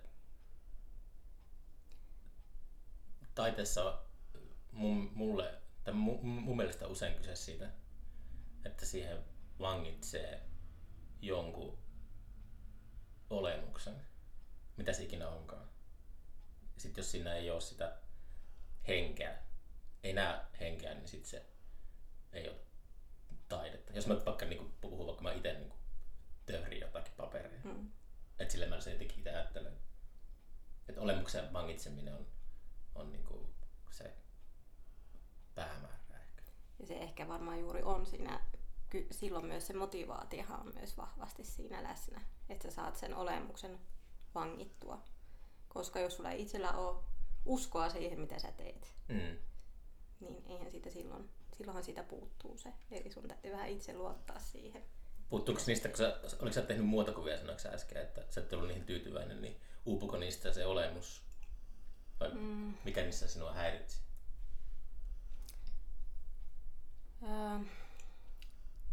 [3.36, 4.00] taiteessa
[4.72, 7.70] mun, mulle, tai mun, mun mielestä usein kyse siitä,
[8.66, 9.24] että siihen
[9.60, 10.42] vangitsee
[11.22, 11.78] jonkun
[13.30, 13.96] olemuksen,
[14.78, 15.70] mitä se ikinä onkaan.
[16.78, 17.98] Sitten jos siinä ei ole sitä
[18.88, 19.38] henkeä,
[20.04, 21.46] ei näe henkeä, niin sitten se
[22.34, 22.58] ei ole
[23.50, 23.94] taidetta.
[23.94, 25.74] Jos mä vaikka niin puhun, vaikka mä itse niin
[26.46, 27.92] töhrin jotakin paperia, mm.
[28.40, 29.78] että sille mä se jotenkin itse ajattelen,
[30.90, 32.28] että olemuksen vangitseminen on,
[32.96, 33.53] on niin kuin
[35.56, 36.44] päämäärä ehkä.
[36.80, 38.40] Ja se ehkä varmaan juuri on siinä
[39.12, 43.80] silloin myös se motivaatiohan on myös vahvasti siinä läsnä, että sä saat sen olemuksen
[44.36, 45.04] vangittua.
[45.68, 47.04] Koska jos sulla ei itsellä ole
[47.46, 49.38] uskoa siihen, mitä sä teet, mm.
[50.20, 52.74] niin eihän siitä silloin, silloinhan siitä puuttuu se.
[52.92, 54.84] Eli sun täytyy vähän itse luottaa siihen.
[55.30, 58.86] Puuttuuko niistä, kun sä, oliko sä tehnyt muotokuvia sanoiksi äsken, että sä et ollut niihin
[58.86, 61.24] tyytyväinen, niin uupuko niistä se olemus?
[62.20, 62.74] Vai mm.
[62.84, 64.03] mikä niissä sinua häiritsi?
[67.24, 67.60] Öö,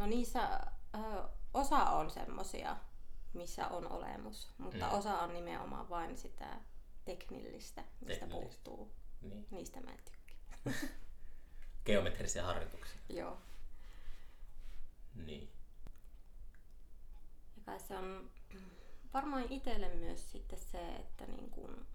[0.00, 0.60] No niissä
[0.94, 2.76] ö, osa on semmosia,
[3.32, 4.98] missä on olemus, mutta mm.
[4.98, 6.60] osa on nimenomaan vain sitä
[7.04, 8.26] teknillistä, mistä teknillistä.
[8.26, 8.92] puuttuu.
[9.22, 9.46] Niin.
[9.50, 10.58] Niistä mä en tykkää.
[11.86, 13.00] Geometrisia harjoituksia.
[13.08, 13.38] Joo.
[15.14, 15.50] Niin.
[17.66, 18.30] Ja se on
[19.14, 21.86] varmaan itselle myös sitten se, että niin kun,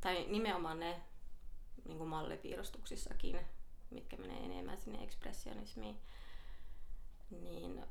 [0.00, 1.02] tai nimenomaan ne
[1.84, 3.40] niin kuin mallipiirustuksissakin,
[3.90, 6.00] mitkä menee enemmän sinne ekspressionismiin,
[7.30, 7.84] niin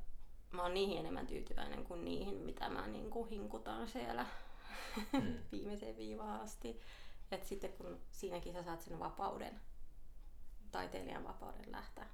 [0.51, 4.25] mä oon niihin enemmän tyytyväinen kuin niihin, mitä mä niin kuin hinkutan siellä
[5.13, 5.38] mm.
[5.51, 6.81] viimeiseen viivaan asti.
[7.31, 9.62] Et sitten kun siinäkin sä saat sen vapauden,
[10.71, 12.05] taiteilijan vapauden lähteä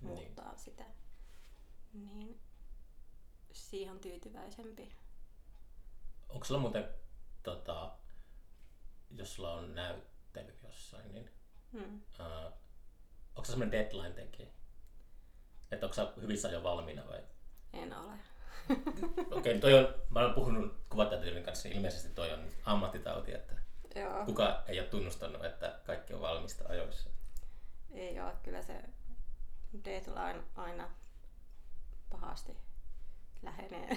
[0.00, 0.08] niin.
[0.08, 0.84] muuttaa sitä,
[1.92, 2.40] niin
[3.52, 4.92] siihen on tyytyväisempi.
[6.28, 6.88] Onko sulla muuten,
[7.42, 7.96] tota,
[9.10, 11.30] jos sulla on näyttely jossain, niin
[11.72, 11.94] hmm.
[11.94, 12.52] uh,
[13.36, 14.48] onko se semmoinen deadline tekijä?
[15.70, 17.20] Että onko sä hyvissä jo valmiina vai?
[17.72, 18.12] En ole.
[19.36, 23.54] Okei, okay, toi on, mä olen puhunut kuvattajatyön kanssa, niin ilmeisesti toi on ammattitauti, että
[23.94, 24.24] Joo.
[24.24, 27.10] kuka ei ole tunnustanut, että kaikki on valmista ajoissa.
[27.90, 28.74] Ei ole, kyllä se
[29.84, 30.90] deadline aina
[32.10, 32.56] pahasti
[33.42, 33.88] lähenee.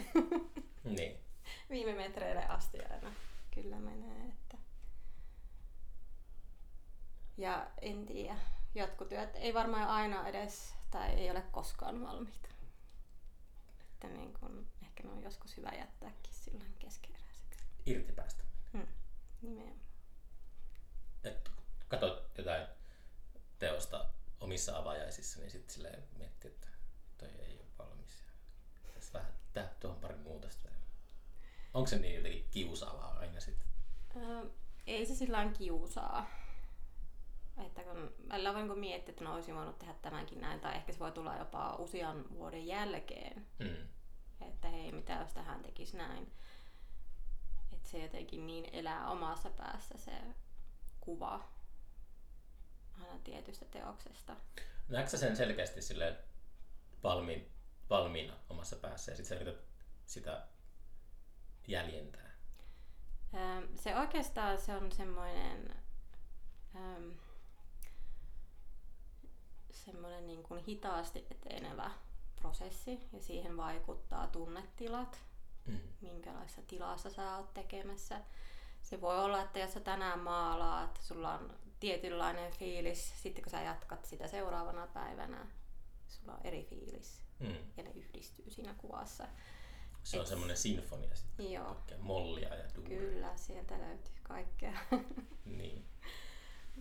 [0.83, 1.19] niin.
[1.69, 3.11] Viime metreille asti aina
[3.53, 4.27] kyllä menee.
[4.27, 4.57] Että...
[7.37, 8.37] Ja en tiedä,
[8.75, 12.49] jatkotyöt ei varmaan aina edes tai ei ole koskaan valmiita.
[13.93, 17.65] Että niin kun, ehkä ne on joskus hyvä jättääkin silloin keskeeräiseksi.
[17.85, 18.43] Irti päästä.
[18.73, 18.87] Hmm.
[19.41, 19.79] Nimenomaan.
[21.23, 21.49] Et
[22.37, 22.67] jotain
[23.59, 24.05] teosta
[24.39, 26.67] omissa avajaisissa, niin sitten silleen miettii, että
[27.17, 28.23] toi ei ole valmis.
[28.93, 30.69] Tässä vähän tehdä tuohon pari muutosta.
[31.73, 33.67] Onko se niin jotenkin kiusaavaa aina sitten?
[34.15, 34.45] Öö,
[34.87, 36.29] ei se sillä kiusaa
[37.57, 40.93] että kun välillä voi niin miettiä, että no olisin voinut tehdä tämänkin näin, tai ehkä
[40.93, 43.47] se voi tulla jopa usean vuoden jälkeen.
[43.59, 43.87] Mm.
[44.41, 46.31] Että hei, mitä jos tähän tekisi näin.
[47.73, 50.11] Että se jotenkin niin elää omassa päässä se
[50.99, 51.49] kuva
[53.01, 54.35] aina tietystä teoksesta.
[54.87, 56.17] Näetkö sen selkeästi sille
[57.03, 57.51] valmiin,
[57.89, 59.63] valmiina omassa päässä ja sitten sä yrität
[60.05, 60.47] sitä
[61.67, 62.31] jäljentää?
[63.75, 65.75] Se oikeastaan se on semmoinen
[69.85, 71.91] semmoinen niin kuin hitaasti etenevä
[72.35, 75.21] prosessi ja siihen vaikuttaa tunnetilat,
[75.65, 75.79] mm.
[76.01, 78.21] minkälaisessa tilassa sä oot tekemässä.
[78.81, 83.61] Se voi olla, että jos sä tänään maalaat, sulla on tietynlainen fiilis, sitten kun sä
[83.61, 85.47] jatkat sitä seuraavana päivänä,
[86.07, 87.55] sulla on eri fiilis mm.
[87.77, 89.27] ja ne yhdistyy siinä kuvassa.
[90.03, 91.51] Se on semmoinen sinfonia sitten.
[91.51, 91.77] Joo.
[91.99, 92.99] mollia ja duuria.
[92.99, 94.77] Kyllä, sieltä löytyy kaikkea.
[95.45, 95.85] niin.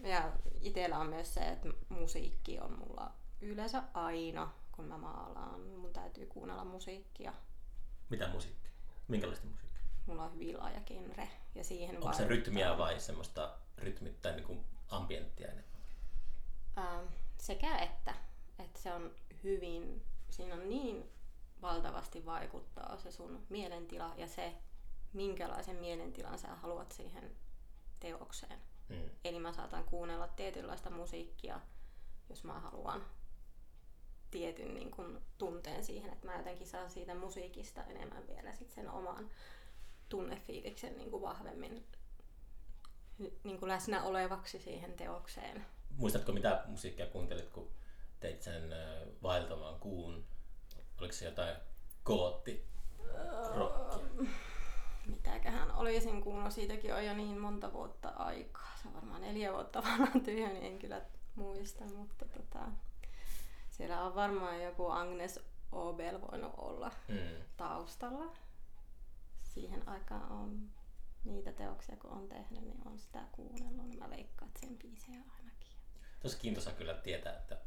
[0.03, 5.61] Ja itsellä on myös se, että musiikki on mulla yleensä aina, kun mä maalaan.
[5.61, 7.35] Mun täytyy kuunnella musiikkia.
[8.11, 8.71] Mitä musiikkia?
[9.09, 9.83] Minkälaista musiikkia?
[10.07, 11.29] Mulla on hyvin laaja genre.
[11.55, 15.81] Ja siihen Onko se rytmiä vai semmoista rytmittäin niin kuin ambienttia enemmän?
[16.79, 17.07] Ähm,
[17.39, 18.15] sekä että.
[18.59, 21.11] Että se on hyvin, siinä on niin
[21.63, 24.55] valtavasti vaikuttaa se sun mielentila ja se,
[25.13, 27.37] minkälaisen mielentilan sä haluat siihen
[28.01, 28.59] teokseen.
[28.93, 29.11] Mm.
[29.25, 31.61] Eli mä saatan kuunnella tietynlaista musiikkia,
[32.29, 33.05] jos mä haluan
[34.31, 38.91] tietyn niin kun, tunteen siihen, että mä jotenkin saan siitä musiikista enemmän vielä sit sen
[38.91, 39.31] oman
[40.09, 41.87] tunnefiiliksen niin kuin vahvemmin
[43.19, 45.67] niin kuin läsnä olevaksi siihen teokseen.
[45.97, 47.71] Muistatko mitä musiikkia kuuntelit, kun
[48.21, 48.63] teit sen
[49.23, 50.25] vaeltamaan kuun?
[51.01, 51.57] Oliko se jotain
[52.03, 52.69] kootti
[53.55, 54.27] rockia?
[55.45, 58.73] Mitäköhän olisin kuunnellut, siitäkin on jo niin monta vuotta aikaa.
[58.83, 61.03] Se on varmaan neljä vuotta vanha työ, niin en kyllä
[61.35, 62.59] muista, mutta tota,
[63.71, 65.41] siellä on varmaan joku Agnes
[65.73, 67.45] Obel voinut olla mm.
[67.57, 68.37] taustalla.
[69.43, 70.71] Siihen aikaan on
[71.25, 75.23] niitä teoksia, kun on tehnyt, niin on sitä kuunnellut, niin mä veikkaan, että sen biisejä
[75.39, 75.71] ainakin.
[76.21, 77.59] Tosi kiintoisa kyllä tietää, että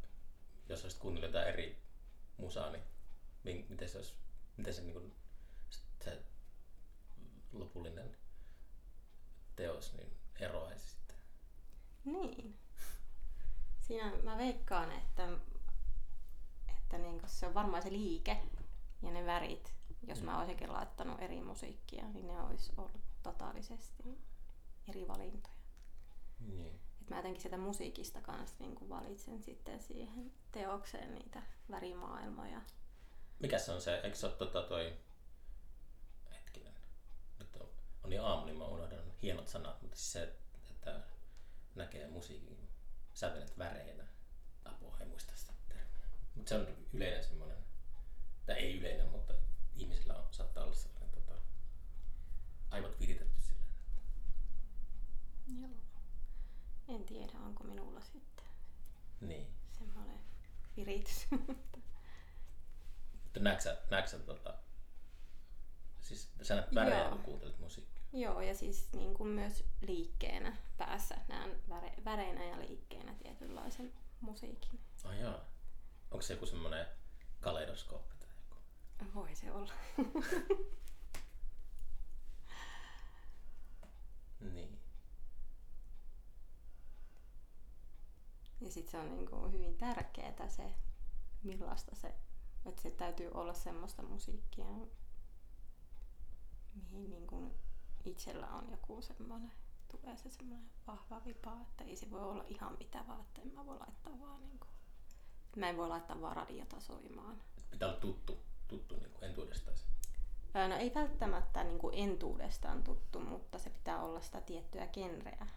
[0.69, 1.81] jos olisit kuunnellut jotain eri
[2.37, 2.71] musaa,
[3.43, 4.13] niin miten se, olisi,
[4.57, 5.15] miten se, niin kuin,
[6.03, 6.21] se
[7.59, 8.17] lopullinen
[9.55, 11.17] teos niin eroaisi sitten.
[12.05, 12.59] Niin.
[13.79, 15.29] Siinä mä veikkaan, että,
[16.77, 18.41] että niin se on varmaan se liike
[19.01, 19.73] ja ne värit.
[20.07, 20.37] Jos mä mm.
[20.37, 24.03] olisinkin laittanut eri musiikkia, niin ne olisi ollut totaalisesti
[24.89, 25.55] eri valintoja.
[26.39, 26.79] Niin.
[27.01, 31.41] Et mä jotenkin sitä musiikista kanssa niin valitsen sitten siihen teokseen niitä
[31.71, 32.61] värimaailmoja.
[33.39, 34.97] Mikä se on se, eikö se ole tota toi,
[36.31, 36.73] hetkinen,
[37.39, 37.57] nyt
[38.05, 40.35] on, on niin aamu, niin mä unohdan hienot sanat, mutta siis se,
[40.69, 41.01] että
[41.75, 42.69] näkee musiikin
[43.13, 44.03] sävelet väreinä.
[44.65, 46.07] Apua, en muista sitä termiä.
[46.35, 47.57] Mutta se on yleinen semmoinen,
[48.45, 49.33] tai ei yleinen, mutta
[49.75, 51.33] ihmisillä on, saattaa olla sellainen tota,
[52.71, 53.69] aivot viritetty silleen.
[55.61, 55.69] Joo.
[56.87, 58.45] En tiedä, onko minulla sitten
[59.21, 59.47] niin.
[59.77, 60.19] semmoinen
[60.77, 61.27] viritys.
[63.23, 64.53] Mutta näetkö sä, näetkö sä tota,
[66.01, 67.94] siis sä näet värejä, kun kuuntelet musiikkia?
[68.13, 74.79] Joo, ja siis niin kuin myös liikkeenä päässä näen väre, väreinä ja liikkeenä tietynlaisen musiikin.
[75.03, 75.45] Ah jaa.
[76.11, 76.85] Onko se joku semmoinen
[77.39, 78.55] kaleidoskooppi tai joku?
[79.15, 79.73] Voi se olla.
[84.53, 84.79] niin.
[88.61, 90.75] Ja sitten se on niin kuin hyvin tärkeää se,
[91.43, 92.15] millaista se
[92.65, 94.65] että se täytyy olla semmoista musiikkia,
[96.75, 97.53] mihin niin kuin
[98.05, 99.51] itsellä on joku semmoinen,
[99.87, 103.53] tulee se semmoinen vahva vipa, että ei se voi olla ihan mitä vaan, että en
[103.53, 104.69] mä voi laittaa vaan niin kuin,
[105.55, 107.41] mä en voi laittaa vaan radiota soimaan.
[107.71, 109.77] Pitää olla tuttu, tuttu niin kuin entuudestaan.
[110.69, 115.47] No ei välttämättä niin kuin entuudestaan tuttu, mutta se pitää olla sitä tiettyä genreä.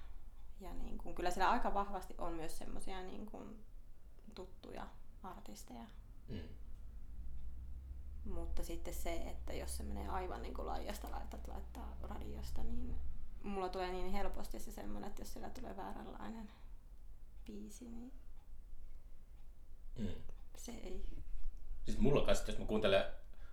[0.60, 3.64] Ja niin kuin, kyllä siellä aika vahvasti on myös semmoisia niin kuin
[4.34, 4.86] tuttuja
[5.22, 5.84] artisteja.
[6.28, 6.48] Mm.
[8.28, 12.96] Mutta sitten se, että jos se menee aivan niin kuin laajasta laitat laittaa radiosta, niin
[13.42, 16.50] mulla tulee niin helposti se semmoinen, että jos siellä tulee vääränlainen
[17.46, 18.12] biisi, niin
[19.98, 20.08] mm.
[20.56, 21.04] se ei.
[21.84, 23.04] Siis mulla kanssa, jos mä kuuntelen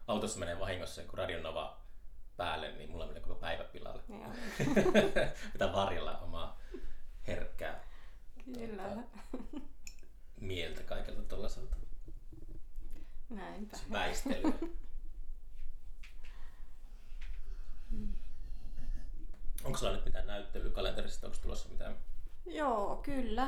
[0.07, 1.81] autossa menee vahingossa joku radionova
[2.37, 4.03] päälle, niin mulla menee koko päivä pilalle.
[5.53, 6.59] Pitää varjella omaa
[7.27, 7.83] herkkää
[8.45, 8.83] Kyllä.
[8.83, 9.01] Tuota,
[10.39, 11.75] mieltä kaikelta tuollaiselta.
[13.29, 13.77] Näinpä.
[13.91, 14.53] Väistely.
[19.63, 21.27] Onko sulla nyt mitään näyttelyä kalenterista?
[21.27, 21.95] Onko tulossa mitään?
[22.45, 23.47] Joo, kyllä.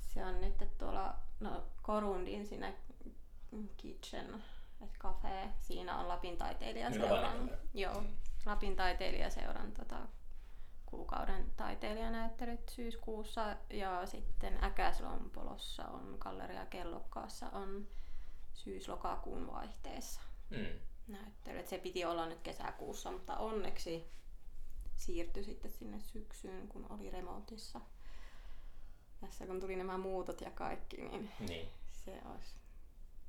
[0.00, 2.72] se on nyt tuolla no, Korundin siinä
[3.76, 4.44] kitchen,
[4.82, 5.48] että cafe.
[5.60, 7.50] Siinä on Lapin taiteilijaseuran.
[7.74, 8.08] Joo, mm.
[8.46, 9.96] Lapin taiteilijaseuran tota,
[11.82, 17.88] taiteilijanäyttelyt syyskuussa ja sitten Äkäslompolossa on Galleria Kellokkaassa on
[18.54, 20.66] syys-lokakuun vaihteessa mm.
[21.08, 21.66] näyttely.
[21.66, 24.04] se piti olla nyt kesäkuussa, mutta onneksi
[24.96, 27.80] siirtyi sitten sinne syksyyn, kun oli remontissa.
[29.20, 31.68] Tässä kun tuli nämä muutot ja kaikki, niin, niin.
[31.90, 32.54] se olisi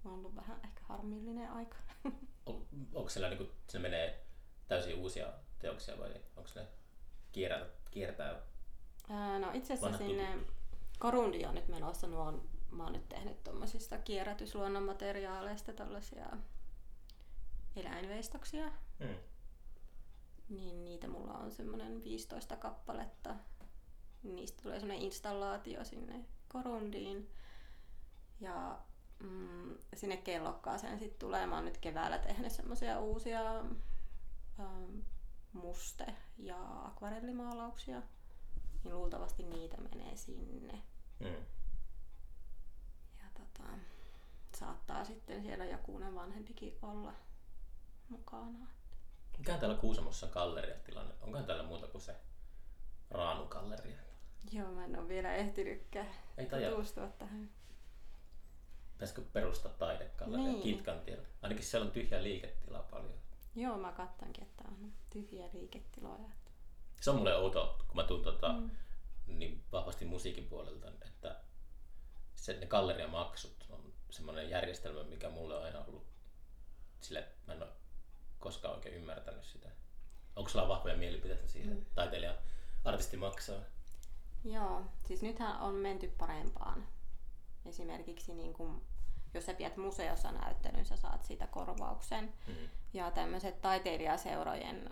[0.05, 1.77] on ollut vähän ehkä harmillinen aika.
[2.45, 4.25] On, onko siellä niin kuin, se menee
[4.67, 6.67] täysin uusia teoksia vai onko ne
[7.31, 7.82] kiertää?
[7.93, 8.41] Kiertää
[9.09, 10.37] Ää, no itse asiassa sinne
[10.99, 12.07] Korundia on nyt menossa.
[12.07, 16.25] Nuo, mä oon nyt tehnyt tuommoisista kierrätysluonnonmateriaaleista tällaisia
[17.75, 18.71] eläinveistoksia.
[18.99, 19.15] Hmm.
[20.49, 23.35] Niin niitä mulla on semmoinen 15 kappaletta.
[24.23, 27.29] Niistä tulee semmoinen installaatio sinne Korundiin.
[28.39, 28.79] Ja
[29.19, 31.45] mm, sinne kellokkaaseen sitten tulee.
[31.45, 33.59] Mä oon nyt keväällä tehnyt semmoisia uusia
[34.59, 34.99] ähm,
[35.53, 38.01] muste- ja akvarellimaalauksia.
[38.83, 40.81] Niin luultavasti niitä menee sinne.
[41.19, 41.45] Mm.
[43.17, 43.69] Ja tota,
[44.55, 47.13] saattaa sitten siellä jokunen vanhempikin olla
[48.09, 48.67] mukana.
[49.37, 51.13] Mikä on täällä Kuusamossa galleriatilanne?
[51.21, 52.15] Onko täällä muuta kuin se
[53.11, 53.97] Raanu-galleria?
[54.51, 57.49] Joo, mä en ole vielä ehtinytkään Ei tutustua tähän.
[58.93, 60.61] Pitäisikö perustaa taidegalleria niin.
[60.61, 61.27] Kitkan tiellä?
[61.41, 63.13] Ainakin siellä on tyhjää liiketilaa paljon.
[63.55, 66.29] Joo, mä kattankin, että on tyhjiä liiketiloja.
[67.01, 68.69] Se on mulle outo, kun mä tuun tota, mm.
[69.27, 71.39] niin vahvasti musiikin puolelta, että
[72.35, 76.05] se, ne galleriamaksut on semmoinen järjestelmä, mikä mulle on aina ollut
[77.01, 77.71] sille, mä en ole
[78.39, 79.69] koskaan oikein ymmärtänyt sitä.
[80.35, 81.77] Onko sulla vahvoja mielipiteitä siihen?
[81.77, 81.85] Mm.
[81.95, 82.35] Taiteilija,
[82.83, 83.59] artisti maksaa?
[84.43, 86.87] Joo, siis nythän on menty parempaan.
[87.65, 88.81] Esimerkiksi niin kuin,
[89.33, 92.33] jos sä pidät museossa näyttelyn, sä saat siitä korvauksen.
[92.47, 92.69] Mm.
[92.93, 94.89] Ja tämmöiset taiteilijaseurojen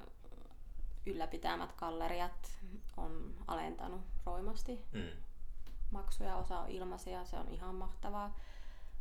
[1.05, 2.59] ylläpitämät galleriat
[2.97, 5.09] on alentanut roimasti mm.
[5.91, 8.39] maksuja, osa on ilmaisia, se on ihan mahtavaa.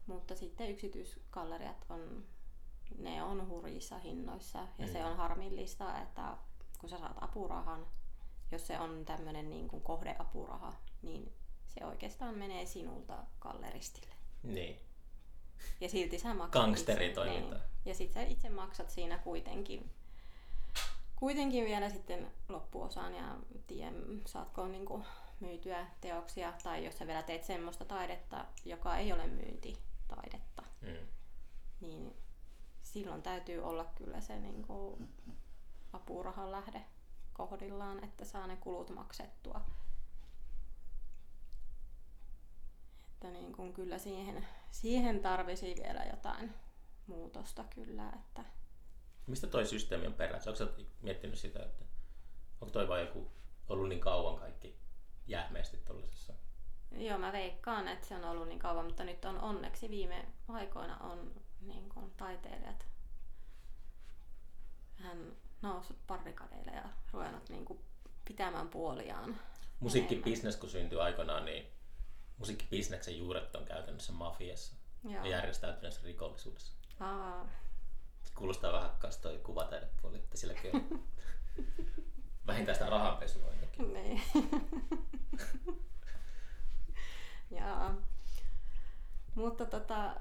[0.07, 2.25] Mutta sitten yksityisgalleriat on,
[2.99, 4.93] ne on hurjissa hinnoissa ja mm.
[4.93, 6.37] se on harmillista, että
[6.79, 7.87] kun sä saat apurahan,
[8.53, 11.33] jos se on tämmöinen niin kuin kohdeapuraha, niin
[11.67, 14.15] se oikeastaan menee sinulta galleristille.
[14.43, 14.90] Niin.
[15.81, 17.55] Ja silti sä maksat Gangsteritoiminta.
[17.55, 17.65] Niin.
[17.85, 19.91] Ja sit sä itse maksat siinä kuitenkin
[21.21, 23.93] kuitenkin vielä sitten loppuosaan ja tiedä,
[24.27, 25.05] saatko niin kuin
[25.41, 31.07] myytyä teoksia tai jos sä vielä teet semmoista taidetta, joka ei ole myyntitaidetta, mm.
[31.81, 32.17] niin
[32.83, 35.09] silloin täytyy olla kyllä se niin kuin
[35.93, 36.85] apurahan lähde
[37.33, 39.61] kohdillaan, että saa ne kulut maksettua.
[43.13, 46.55] Että niin kuin kyllä siihen, siihen tarvisi vielä jotain
[47.07, 48.45] muutosta kyllä, että
[49.27, 50.51] Mistä toi systeemi on perässä?
[50.51, 51.85] Onko miettinyt sitä, että
[52.61, 53.31] onko toi vain joku
[53.69, 54.77] ollut niin kauan kaikki
[55.27, 56.33] jähmeesti tuollaisessa?
[56.91, 60.97] Joo, mä veikkaan, että se on ollut niin kauan, mutta nyt on onneksi viime aikoina
[60.97, 62.87] on niin kuin, taiteilijat
[64.95, 67.81] hän noussut parrikadeille ja ruvennut niin kuin,
[68.25, 69.41] pitämään puoliaan.
[69.81, 71.67] Musiikkibisnes kun syntyi aikanaan, niin
[72.41, 74.75] musiikkibisneksen juuret on käytännössä mafiassa
[75.05, 75.25] Joo.
[75.25, 76.73] ja järjestäytyneessä rikollisuudessa.
[77.01, 77.49] Aa,
[78.35, 81.03] Kuulostaa vähän kanssa toi kuvataidepuoli, että silläkin on
[82.47, 83.93] vähintään sitä rahanpesua ainakin.
[83.93, 84.23] Niin.
[87.51, 87.95] Jaa.
[89.35, 90.17] Mutta tota,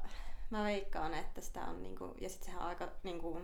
[0.49, 3.41] mä veikkaan, että sitä on niinku, ja sitten sehän on aika niinku,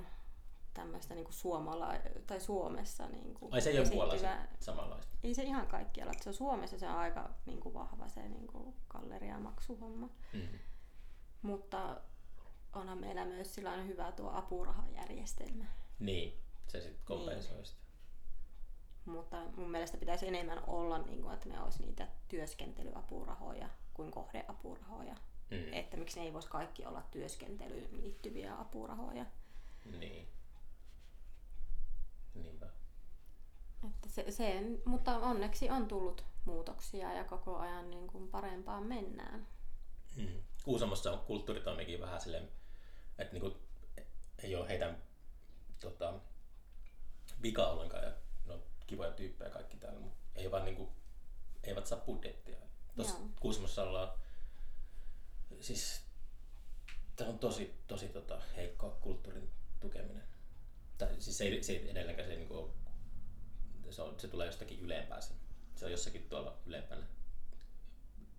[0.75, 1.93] tämmöistä niinku suomala,
[2.27, 5.17] tai Suomessa niinku Ai se ei ole puolella samanlaista?
[5.23, 6.13] Ei se ihan kaikkialla.
[6.21, 10.09] Se on Suomessa se on aika niinku vahva se niinku galleriamaksuhomma.
[10.33, 10.59] Mm-hmm.
[11.41, 12.01] Mutta
[12.73, 15.65] onhan meillä myös sellainen hyvä tuo apurahajärjestelmä.
[15.99, 17.65] Niin, se sitten kompensoi niin.
[17.65, 17.85] sitä.
[19.05, 25.15] Mutta mun mielestä pitäisi enemmän olla, niin kuin, että ne olisi niitä työskentelyapurahoja kuin kohdeapurahoja.
[25.51, 25.73] Mm.
[25.73, 29.25] Että miksi ne ei voisi kaikki olla työskentelyyn liittyviä apurahoja.
[29.99, 30.27] Niin.
[32.35, 32.65] Niinpä.
[33.85, 39.47] Että se, se, mutta onneksi on tullut muutoksia ja koko ajan niin kuin parempaan mennään.
[40.15, 40.41] Mm.
[40.63, 42.49] Kuusamossa on kulttuuritoimikin vähän silleen
[43.17, 43.57] että niinku,
[44.43, 45.03] ei ole heidän
[45.79, 46.13] tota,
[47.41, 48.11] vika ollenkaan ja
[48.45, 50.91] ne on kivoja tyyppejä kaikki täällä, mutta ei vaan niinku,
[51.63, 52.57] eivät saa budjettia.
[52.95, 54.11] Tuossa Kuusamossa ollaan,
[55.61, 56.01] siis
[57.15, 60.23] tämä on tosi, tosi tota, heikkoa kulttuurin tukeminen.
[60.97, 62.71] Tai, siis se ei, se ei edelleenkään se, niinku,
[63.89, 65.21] se, on, se tulee jostakin ylempää.
[65.21, 65.33] Se,
[65.75, 67.07] se on jossakin tuolla ylempänä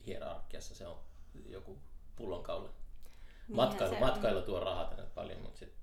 [0.06, 0.98] hierarkiassa, se on
[1.48, 1.78] joku
[2.16, 2.68] pullonkaula
[3.48, 5.74] niin matkailu, se, matkailu tuo rahaa tänne paljon, mutta sit...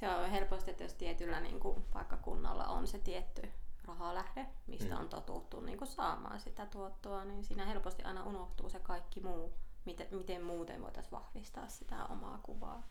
[0.00, 3.50] Se on helposti, että jos tietyllä niin kuin, paikkakunnalla on se tietty
[3.84, 5.00] rahalähde, mistä mm.
[5.00, 9.52] on totuttu niin kuin, saamaan sitä tuottoa, niin siinä helposti aina unohtuu se kaikki muu,
[9.84, 12.88] miten, miten muuten voitaisiin vahvistaa sitä omaa kuvaa.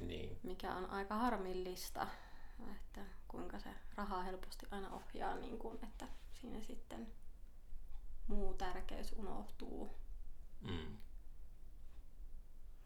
[0.00, 0.38] Niin.
[0.42, 2.06] Mikä on aika harmillista,
[2.70, 7.12] että kuinka se raha helposti aina ohjaa, niin kuin, että siinä sitten
[8.26, 9.94] muu tärkeys unohtuu.
[10.60, 10.96] Mm.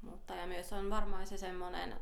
[0.00, 1.96] Mutta ja myös on varmaan se semmoinen,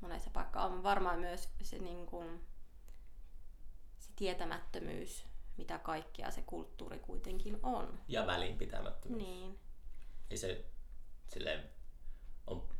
[0.00, 2.46] monessa paikka on varmaan myös se, niin kuin,
[3.98, 8.00] se tietämättömyys, mitä kaikkea se kulttuuri kuitenkin on.
[8.08, 9.22] Ja välinpitämättömyys.
[9.22, 9.58] Niin.
[10.30, 10.64] Ei se
[11.28, 11.70] silleen,
[12.46, 12.75] on, on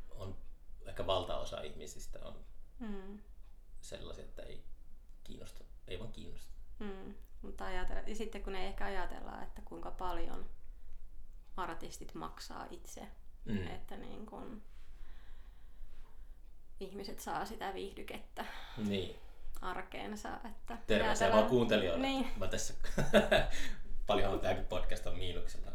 [0.89, 2.45] ehkä valtaosa ihmisistä on
[2.78, 3.18] mm.
[3.80, 4.64] sellaisia, että ei
[5.24, 6.53] kiinnosta, ei vaan kiinnosta.
[6.78, 7.14] Mm.
[7.43, 10.51] Mutta ajatella, ja sitten kun ei ehkä ajatella, että kuinka paljon
[11.57, 13.09] artistit maksaa itse,
[13.45, 13.66] mm.
[13.66, 14.62] että niin kun
[16.80, 18.45] ihmiset saa sitä viihdykettä
[18.76, 19.16] niin.
[19.61, 20.41] arkeensa.
[20.45, 22.07] Että Terveisiä vaan kuuntelijoille.
[22.07, 22.28] Niin.
[22.37, 22.74] Mä tässä
[24.07, 25.72] paljonhan tämäkin podcast on miinuksella.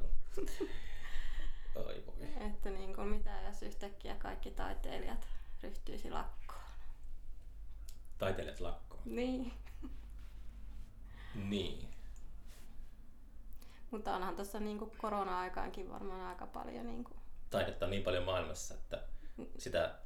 [1.75, 2.47] Oi voi.
[2.47, 5.27] Että niin kuin mitä jos yhtäkkiä kaikki taiteilijat
[5.63, 6.61] ryhtyisi lakkoon.
[8.17, 9.01] Taiteilijat lakkoon?
[9.05, 9.53] Niin.
[11.35, 11.91] Niin.
[13.91, 16.87] Mutta onhan tuossa niinku korona-aikaankin varmaan aika paljon...
[16.87, 17.11] Niinku...
[17.49, 19.03] Taidetta on niin paljon maailmassa, että
[19.57, 19.99] sitä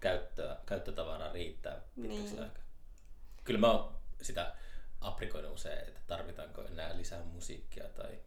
[0.00, 2.42] käyttöä, käyttötavaraa riittää pitkäksi niin.
[2.42, 2.62] aikaa.
[3.44, 4.54] Kyllä mä oon sitä
[5.00, 8.20] aprikoinut usein, että tarvitaanko enää lisää musiikkia tai,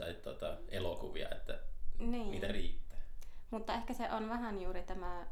[0.00, 1.60] tai tuota, elokuvia, että
[1.98, 2.30] niin.
[2.30, 2.98] niitä riittää.
[3.50, 5.26] Mutta ehkä se on vähän juuri tämä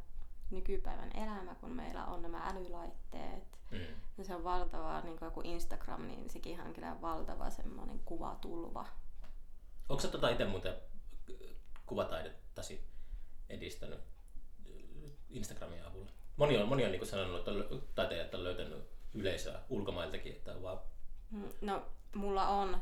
[0.50, 3.58] nykypäivän elämä, kun meillä on nämä älylaitteet.
[3.70, 3.86] Mm.
[4.18, 8.86] Ja se on valtava, niin kuin joku Instagram, niin sekin on kyllä valtava semmoinen kuvatulva.
[9.88, 10.74] Onko sä tota itse muuten
[11.86, 12.84] kuvataidettasi
[13.48, 14.00] edistänyt
[15.30, 16.10] Instagramin avulla?
[16.36, 17.50] Moni on, moni on niin sanonut, että
[17.94, 20.78] taiteilijat on löytänyt yleisöä ulkomailtakin, että on vaan...
[21.30, 22.80] Mm, no, mulla on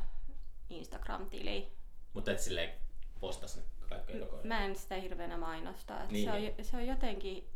[0.71, 1.76] Instagram-tili.
[2.17, 2.73] Mutta et silleen
[3.21, 4.49] postas kaikkea koko ajan.
[4.49, 6.01] Mä en sitä hirveänä mainosta.
[6.01, 7.49] Että niin, se, on, se on jotenkin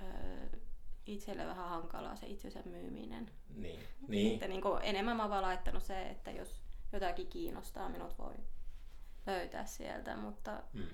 [0.00, 0.04] ö,
[1.06, 3.30] itselle vähän hankalaa se itsensä myyminen.
[3.54, 3.80] Niin.
[4.08, 4.34] niin.
[4.34, 6.62] Että niin kuin, enemmän mä oon laittanut se, että jos
[6.92, 8.34] jotakin kiinnostaa, minut voi
[9.26, 10.86] löytää sieltä, mutta mm.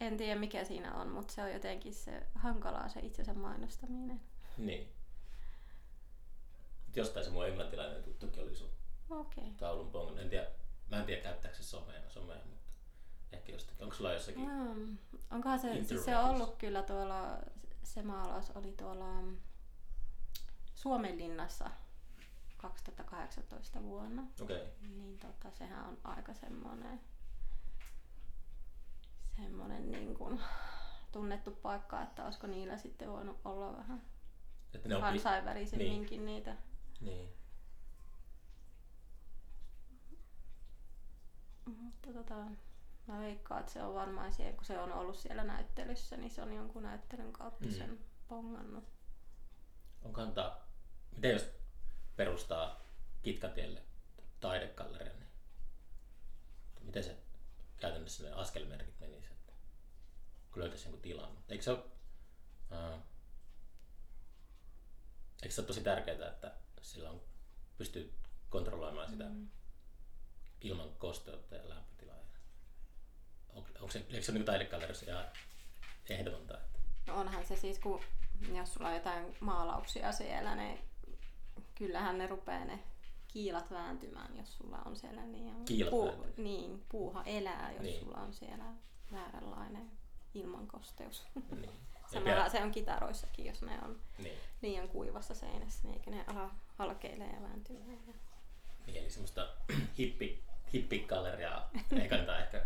[0.00, 4.20] en tiedä mikä siinä on, mutta se on jotenkin se hankalaa se itsensä mainostaminen.
[4.58, 4.88] Niin.
[6.96, 8.70] Jostain se mun englantilainen tuttukin oli sun
[9.10, 9.50] okay.
[9.56, 10.18] taulun pong.
[10.18, 10.46] En tiedä,
[10.92, 12.38] mä en tiedä käyttääkö se somea, somea
[13.32, 13.82] Ehkä jostakin.
[13.82, 14.48] Onko sulla jossakin?
[14.48, 14.98] Mm.
[15.30, 17.38] Onkohan se, siis se on ollut kyllä tuolla,
[17.82, 19.36] se maalaus oli tuolla mm,
[20.74, 21.70] Suomenlinnassa
[22.56, 24.22] 2018 vuonna.
[24.42, 24.56] Okei.
[24.56, 24.68] Okay.
[24.80, 27.00] Niin tota, sehän on aika semmoinen
[29.36, 30.40] semmoinen niin kuin
[31.12, 34.02] tunnettu paikka, että olisiko niillä sitten voinut olla vähän
[34.74, 36.26] että ne kansainvälisemminkin niin.
[36.26, 36.56] niitä.
[37.00, 37.28] Niin.
[41.64, 42.44] Mutta tota,
[43.06, 46.42] Mä veikkaan, että se on varmaan siellä, kun se on ollut siellä näyttelyssä, niin se
[46.42, 47.72] on jonkun näyttelyn kautta mm.
[47.72, 47.98] sen
[48.28, 48.84] pongannut.
[50.02, 50.68] On kantaa,
[51.16, 51.46] miten jos
[52.16, 52.82] perustaa
[53.22, 53.82] Kitkatielle
[54.40, 57.16] taidekallerian, niin miten se
[57.80, 59.52] käytännössä ne askelmerkit menisi, että
[60.52, 61.38] kun löytäisi jonkun tilan.
[61.48, 61.84] Eikö se ole,
[62.70, 62.98] ää,
[65.42, 67.20] eikö se ole tosi tärkeää, että sillä on,
[67.78, 68.14] pystyy
[68.50, 69.48] kontrolloimaan sitä mm.
[70.62, 71.92] Ilman kosteutta ja lämpöä?
[73.54, 75.24] onko, onko se, eikö se niin taidekallerissa ihan
[76.08, 76.58] ehdotonta?
[76.58, 76.78] Että...
[77.06, 78.00] No onhan se siis, kun
[78.54, 80.78] jos sulla on jotain maalauksia siellä, niin
[81.74, 82.78] kyllähän ne rupeaa ne
[83.28, 88.00] kiilat vääntymään, jos sulla on siellä niin, kiilat puu, niin puuha elää, jos niin.
[88.00, 88.64] sulla on siellä
[89.12, 89.90] vääränlainen
[90.34, 91.26] ilmankosteus.
[91.60, 91.70] Niin.
[92.12, 94.38] Samalla se on kitaroissakin, jos ne on niin.
[94.62, 97.98] liian kuivassa seinässä, niin eikä ne ala halkeilee ja vääntymään.
[98.86, 99.48] Niin, eli semmoista
[99.98, 101.70] hippi, hippikalleriaa
[102.00, 102.64] ei kannata ehkä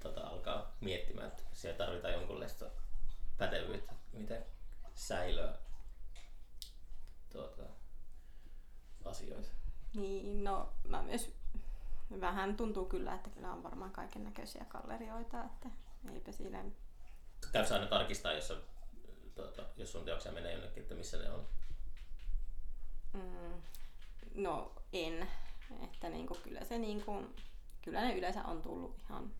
[0.00, 2.66] tota, alkaa miettimään, että siellä tarvitaan jonkunlaista
[3.38, 4.44] pätevyyttä, miten
[4.94, 5.54] säilöä
[7.32, 7.62] tuota,
[9.04, 9.48] asioita.
[9.94, 11.34] Niin, no mä myös
[12.20, 15.68] vähän tuntuu kyllä, että kyllä on varmaan kaiken näköisiä gallerioita, että
[16.12, 16.64] eipä siinä...
[17.52, 18.62] Käykö aina tarkistaa, jos, on,
[19.34, 21.48] tuota, jos sun teoksia menee jonnekin, että missä ne on?
[23.12, 23.62] Mm,
[24.34, 25.28] no en,
[25.82, 27.22] että niinku, kyllä se niinku,
[27.82, 29.30] kyllä ne yleensä on tullut ihan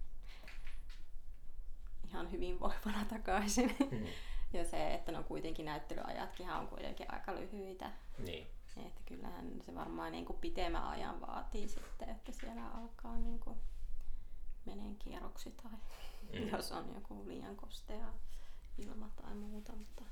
[2.14, 3.76] ihan hyvinvoivana takaisin.
[3.90, 4.06] Mm.
[4.52, 7.90] ja se, että no kuitenkin näyttelyajatkin on kuitenkin aika lyhyitä.
[8.18, 8.46] Niin.
[8.86, 13.56] Että kyllähän se varmaan niin kuin pitemmän ajan vaatii sitten, että siellä alkaa niin kuin
[14.64, 15.72] meneen kierroksi tai
[16.32, 16.48] mm.
[16.48, 18.06] jos on joku liian kostea
[18.78, 19.72] ilma tai muuta.
[19.72, 20.02] Mutta,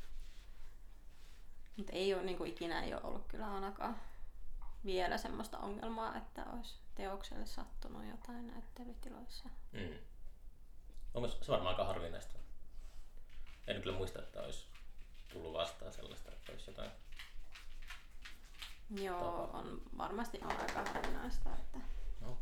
[1.77, 3.97] mutta ei ole niin kuin ikinä ei ole ollut kyllä ainakaan
[4.85, 9.49] vielä semmoista ongelmaa, että olisi teokselle sattunut jotain näyttelytiloissa.
[9.73, 9.99] Mm.
[11.15, 12.39] Onko se varmaan aika harvinaista?
[13.67, 14.67] En kyllä muista, että olisi
[15.33, 16.91] tullut vastaan sellaista, että olisi jotain
[18.91, 19.61] Joo, tapaa.
[19.61, 21.51] on varmasti on aika harvinaista.
[21.59, 21.79] Että...
[22.21, 22.39] No.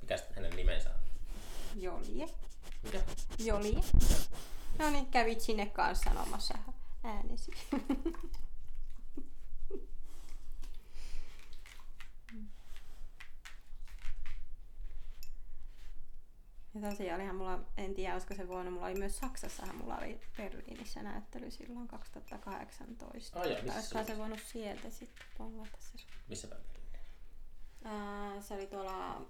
[0.00, 1.00] Mikä hänen nimensä on?
[1.82, 2.28] Jolje.
[2.82, 3.02] Mikä?
[3.38, 3.74] Joli.
[4.78, 6.58] No niin, kävit sinne kanssa sanomassa
[7.04, 7.52] äänesi.
[16.74, 20.20] Ja tosiaan olihan mulla, en tiedä olisiko se vuonna, mulla oli myös Saksassahan, mulla oli
[20.36, 23.40] Berliinissä näyttely silloin 2018.
[23.40, 25.92] Oh, joo, missä se voinut sieltä sitten pongata se.
[26.28, 28.42] Missä päin Berliiniä?
[28.42, 29.22] Se oli tuolla,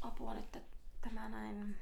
[0.00, 0.58] apua nyt,
[1.00, 1.76] tämä näin,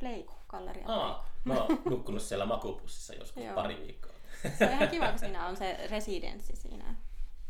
[0.00, 3.54] Pleiku, galleria Aa, mä oon nukkunut siellä makupussissa joskus Joo.
[3.54, 4.12] pari viikkoa.
[4.58, 6.94] Se on ihan kiva, kun siinä on se residenssi siinä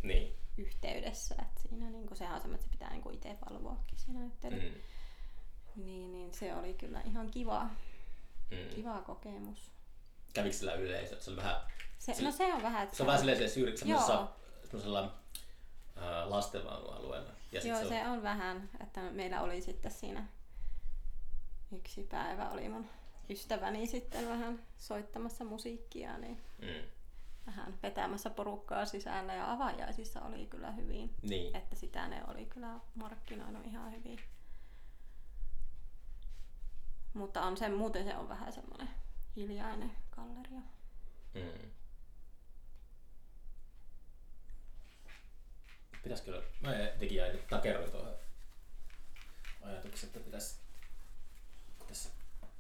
[0.03, 0.37] Niin.
[0.57, 1.35] yhteydessä.
[1.43, 4.69] Että siinä niinku, sehän on semmoinen, että se pitää niinku itse valvoakin siinä yhteydessä.
[4.69, 4.75] Mm.
[5.85, 7.67] Niin, niin se oli kyllä ihan kiva,
[8.51, 8.75] Mm.
[8.75, 9.71] kiva kokemus.
[10.35, 11.21] Kävikö sillä yleisö?
[11.21, 11.57] Se oli vähän,
[11.99, 15.15] Se, Se- no se on vähän, että se on vähän silleen se syyri- semmoisella,
[15.97, 17.31] ää, lastenvaunualueella.
[17.53, 20.27] Ja Joo, se on, se on vähän, että meillä oli sitten siinä
[21.73, 22.87] yksi päivä oli mun
[23.31, 26.83] ystäväni sitten vähän soittamassa musiikkia, niin mm.
[27.47, 31.15] vähän vetämässä porukkaa sisällä ja avajaisissa oli kyllä hyvin.
[31.23, 31.57] Niin.
[31.57, 34.19] Että sitä ne oli kyllä markkinoinut ihan hyvin.
[37.15, 38.89] Mutta on se, muuten se on vähän semmoinen
[39.37, 40.61] hiljainen galleria.
[41.35, 41.71] Mm.
[46.03, 48.15] Pitäisikö, mä jotenkin jäin takerroin tuohon
[49.63, 50.57] ajatukseen, että pitäisi
[51.89, 52.09] tässä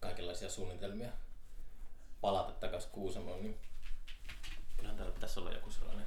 [0.01, 1.11] kaikenlaisia suunnitelmia
[2.20, 3.59] palata takaisin Kuusamoon, niin
[4.76, 6.07] kyllähän täällä pitäisi olla joku sellainen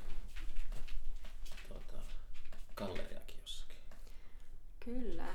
[1.67, 1.93] tuota,
[2.75, 3.77] galleriakin jossakin.
[4.85, 5.27] Kyllä.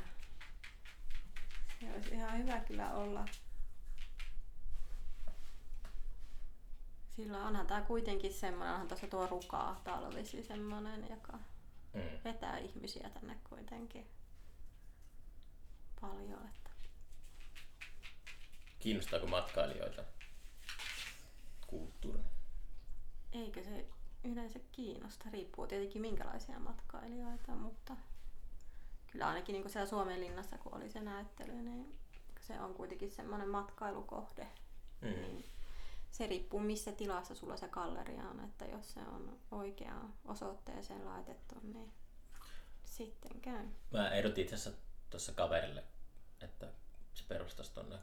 [1.80, 2.16] Se
[2.56, 3.24] hyvä kyllä olla.
[7.16, 11.38] Sillä onhan tää kuitenkin semmoinen, onhan tuossa tuo rukaa talvisi semmoinen, joka
[11.94, 12.02] Mm.
[12.24, 14.06] vetää ihmisiä tänne kuitenkin
[16.00, 16.46] paljon.
[16.48, 16.70] Että
[18.78, 20.04] Kiinnostaako matkailijoita
[21.66, 22.22] kulttuuri?
[23.32, 23.86] eikö se
[24.24, 27.96] yleensä kiinnosta, riippuu tietenkin minkälaisia matkailijoita, mutta
[29.12, 31.98] kyllä ainakin niin siellä Suomen linnassa, kun oli se näyttely, niin
[32.46, 34.48] se on kuitenkin semmoinen matkailukohde,
[35.00, 35.08] Mm.
[35.08, 35.44] niin
[36.10, 41.54] se riippuu missä tilassa sulla se galleria on, että jos se on oikeaan osoitteeseen laitettu,
[41.62, 41.92] niin
[42.84, 43.66] sitten käy.
[43.90, 44.80] Mä ehdotin itse asiassa
[45.10, 45.84] tuossa kaverille,
[46.40, 46.72] että
[47.14, 47.98] se perustaisi tuonne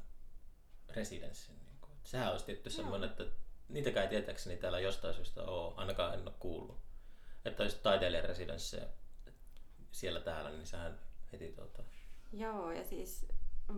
[0.90, 1.56] residenssin.
[1.66, 1.92] Niin kuin.
[2.04, 3.24] Sehän olisi tietty semmoinen, että
[3.70, 6.80] niitäkään ei tietääkseni täällä jostain syystä ole, ainakaan en ole kuullut.
[7.46, 8.88] Että olisi taiteilijan residenssejä
[9.92, 11.00] siellä täällä, niin sehän
[11.32, 11.84] heti tuota...
[12.34, 13.26] Joo, ja siis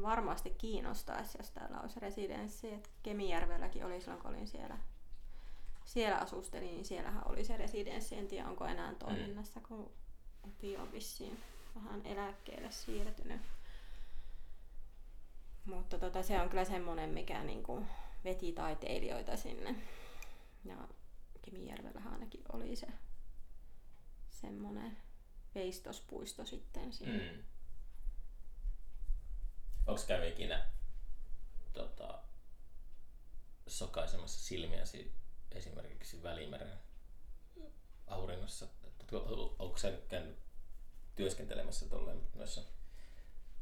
[0.01, 2.73] varmasti kiinnostaisi, jos täällä olisi residenssi.
[2.73, 4.77] Et Kemijärvelläkin oli silloin, kun olin siellä,
[5.85, 8.15] siellä asustelin, niin siellähän oli se residenssi.
[8.15, 9.91] En tiedä, onko enää toiminnassa, kun
[10.47, 11.39] Upi on vissiin
[11.75, 13.41] vähän eläkkeelle siirtynyt.
[15.65, 17.83] Mutta tota, se on kyllä semmoinen, mikä niinku
[18.23, 19.75] veti taiteilijoita sinne.
[20.65, 20.75] Ja
[21.41, 22.87] Kemijärvellähän ainakin oli se
[24.29, 24.97] semmoinen
[25.55, 27.31] veistospuisto sitten siinä.
[27.33, 27.43] Mm.
[29.87, 30.65] Onko käynyt ikinä
[31.73, 32.19] tota,
[33.67, 35.13] sokaisemassa silmiäsi
[35.51, 36.79] esimerkiksi Välimeren
[38.07, 38.67] auringossa?
[39.59, 40.37] Onko sä käynyt
[41.15, 42.61] työskentelemässä tolleen noissa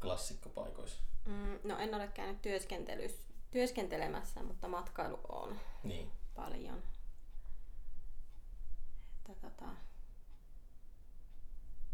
[0.02, 1.02] klassikkopaikoissa?
[1.26, 3.12] Mm, no en ole käynyt työskentelys,
[3.52, 6.12] työskentelemässä, mutta matkailu on Niin.
[6.36, 6.84] paljon.
[9.30, 9.72] Että tota,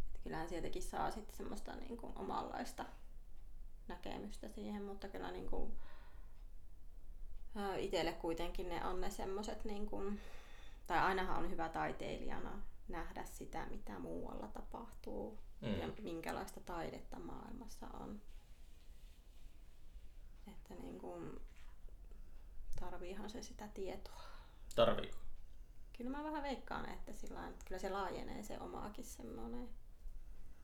[0.06, 2.86] että kyllähän sieltäkin saa sitten semmoista niin kuin omanlaista
[3.90, 5.72] näkemystä siihen, mutta kyllä niin kuin,
[7.78, 10.22] itselle kuitenkin ne on ne semmoiset, niin kuin,
[10.88, 15.80] tai ainahan on hyvä taiteilijana nähdä sitä, mitä muualla tapahtuu Mm.
[15.80, 18.22] ja minkälaista taidetta maailmassa on.
[20.48, 21.42] Että niin kuin,
[22.80, 24.22] tarviihan se sitä tietoa.
[24.76, 25.18] Tarviiko?
[25.98, 29.70] Kyllä mä vähän veikkaan, että, sillä että kyllä se laajenee se omaakin semmoinen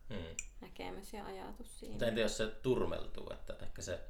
[0.10, 0.36] Mm.
[0.62, 1.94] näkemys ja ajatus siinä.
[1.94, 4.04] Mutta entä jos se turmeltuu, että ehkä se Niin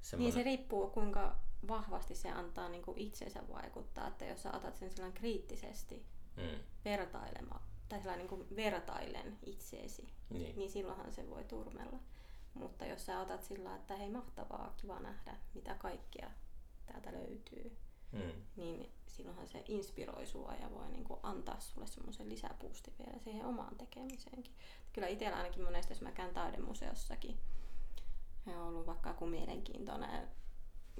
[0.00, 0.32] semmoinen...
[0.32, 1.36] se riippuu kuinka
[1.68, 6.58] vahvasti se antaa niin kuin itsensä vaikuttaa, että jos sä otat sen silloin kriittisesti mm.
[6.84, 10.58] vertailema, tai sellainen niin kuin vertailen itseesi, Niin.
[10.58, 11.98] niin silloinhan se voi turmella.
[12.54, 16.30] Mutta jos sä otat sillä, että hei mahtavaa, kiva nähdä, mitä kaikkea
[16.86, 17.76] täältä löytyy,
[18.12, 18.32] Mm.
[18.56, 23.46] niin silloinhan se inspiroi sua ja voi niin kuin antaa sulle semmoisen lisäpuustin vielä siihen
[23.46, 24.54] omaan tekemiseenkin.
[24.92, 27.38] Kyllä itsellä ainakin monesti, jos mä käyn taidemuseossakin,
[28.46, 30.28] ja on ollut vaikka joku mielenkiintoinen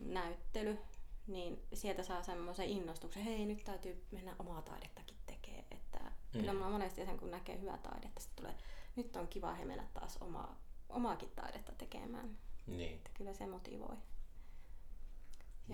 [0.01, 0.79] näyttely,
[1.27, 5.65] niin sieltä saa semmoisen innostuksen, hei nyt täytyy mennä omaa taidettakin tekemään.
[5.71, 6.41] Että mm.
[6.41, 8.59] Kyllä mulla monesti sen, kun näkee hyvää taidetta, sitten tulee,
[8.97, 12.39] nyt on kiva he mennä taas omaa, omaakin taidetta tekemään.
[12.67, 12.97] Niin.
[12.97, 13.97] Että kyllä se motivoi.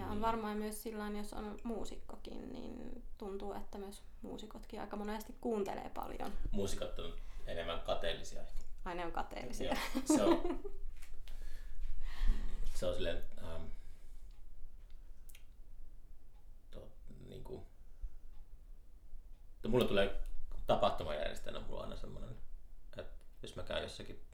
[0.05, 5.91] On varmaan myös sillä jos on muusikkokin, niin tuntuu, että myös muusikotkin aika monesti kuuntelee
[5.95, 6.33] paljon.
[6.51, 7.15] Muusikot on
[7.47, 8.61] enemmän kateellisia ehkä.
[8.85, 9.69] Aina on kateellisia.
[9.69, 9.77] Ja,
[10.17, 10.61] se on,
[12.75, 13.63] se on silleen, ähm,
[16.71, 16.89] to,
[17.29, 17.67] niin kuin,
[19.63, 20.21] to, mulle tulee
[20.67, 22.37] tapahtumajärjestäjänä mulla on aina semmoinen,
[22.97, 24.27] että jos mä käyn jossakin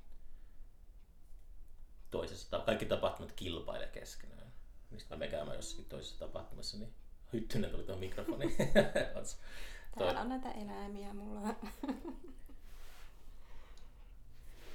[2.11, 4.52] toisessa, kaikki tapahtumat kilpailee keskenään.
[4.93, 6.95] Mistä mä käymään jossakin toisessa tapahtumassa, niin
[7.33, 8.57] hyttynen tuli tuohon mikrofoniin.
[9.99, 11.49] Täällä on näitä eläimiä mulla.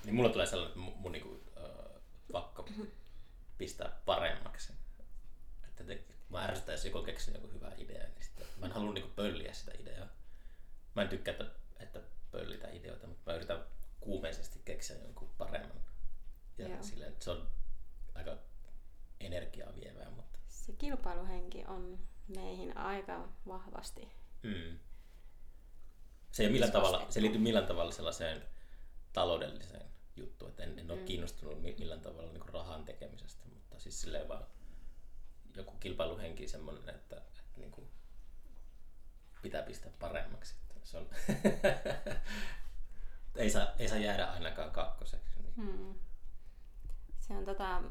[0.05, 2.01] niin mulla tulee sellainen, että mun, mun niinku, äh,
[2.31, 2.69] pakko
[3.57, 4.73] pistää paremmaksi.
[5.67, 8.93] Että te, mä ärsytän, jos joku keksii joku hyvä idea, niin sitten mä en halua
[8.93, 10.07] niinku pölliä sitä ideaa.
[10.95, 11.45] Mä en tykkää, että,
[11.79, 12.01] että
[12.31, 13.65] pöllitä ideoita, mutta mä yritän
[13.99, 15.81] kuumeisesti keksiä jonkun paremman.
[16.57, 17.49] Ja silleen, se on
[18.15, 18.37] aika
[19.19, 20.09] energiaa vievää.
[20.09, 20.39] Mutta...
[20.47, 24.11] Se kilpailuhenki on meihin aika vahvasti.
[24.43, 24.79] Mm.
[26.31, 28.43] Se ei millään tavalla, se liittyy millään tavalla sellaiseen
[29.13, 31.05] taloudelliseen juttuun, että en, en ole mm.
[31.05, 34.45] kiinnostunut millään tavalla niin rahan tekemisestä, mutta siis silleen vaan
[35.55, 37.87] joku kilpailuhenki semmoinen, että, että niin kuin
[39.41, 40.55] pitää pistää paremmaksi.
[40.83, 41.05] Se on
[43.35, 45.39] ei, saa, ei saa jäädä ainakaan kakkoseksi.
[45.39, 45.53] Niin.
[45.55, 45.95] Hmm.
[47.19, 47.83] Se on tota,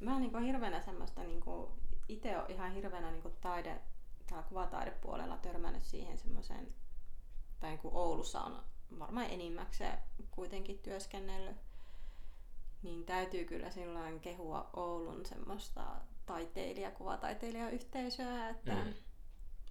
[0.00, 1.72] mä niinku hirveänä semmoista, niinku,
[2.08, 3.80] itse on ihan hirveänä niinku taide,
[4.26, 6.74] täällä kuvataidepuolella törmännyt siihen semmoiseen,
[7.60, 8.62] tai niin kuin Oulussa on
[8.98, 9.98] varmaan enimmäkseen
[10.30, 11.56] kuitenkin työskennellyt,
[12.82, 15.84] niin täytyy kyllä silloin kehua Oulun semmoista
[16.26, 18.94] taiteilija, kuvataiteilijayhteisöä, että mm.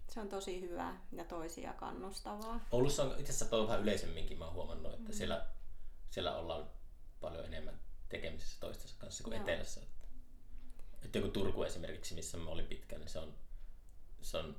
[0.09, 2.59] se on tosi hyvä ja toisia kannustavaa.
[2.71, 5.13] Oulussa on itse asiassa toi vähän yleisemminkin, mä oon huomannut, että mm.
[5.13, 5.45] siellä,
[6.09, 6.69] siellä ollaan
[7.21, 9.43] paljon enemmän tekemisissä toistensa kanssa kuin Joo.
[9.43, 9.81] etelässä.
[11.05, 13.35] Että, joku Turku esimerkiksi, missä mä olin pitkään, niin se on,
[14.21, 14.55] se on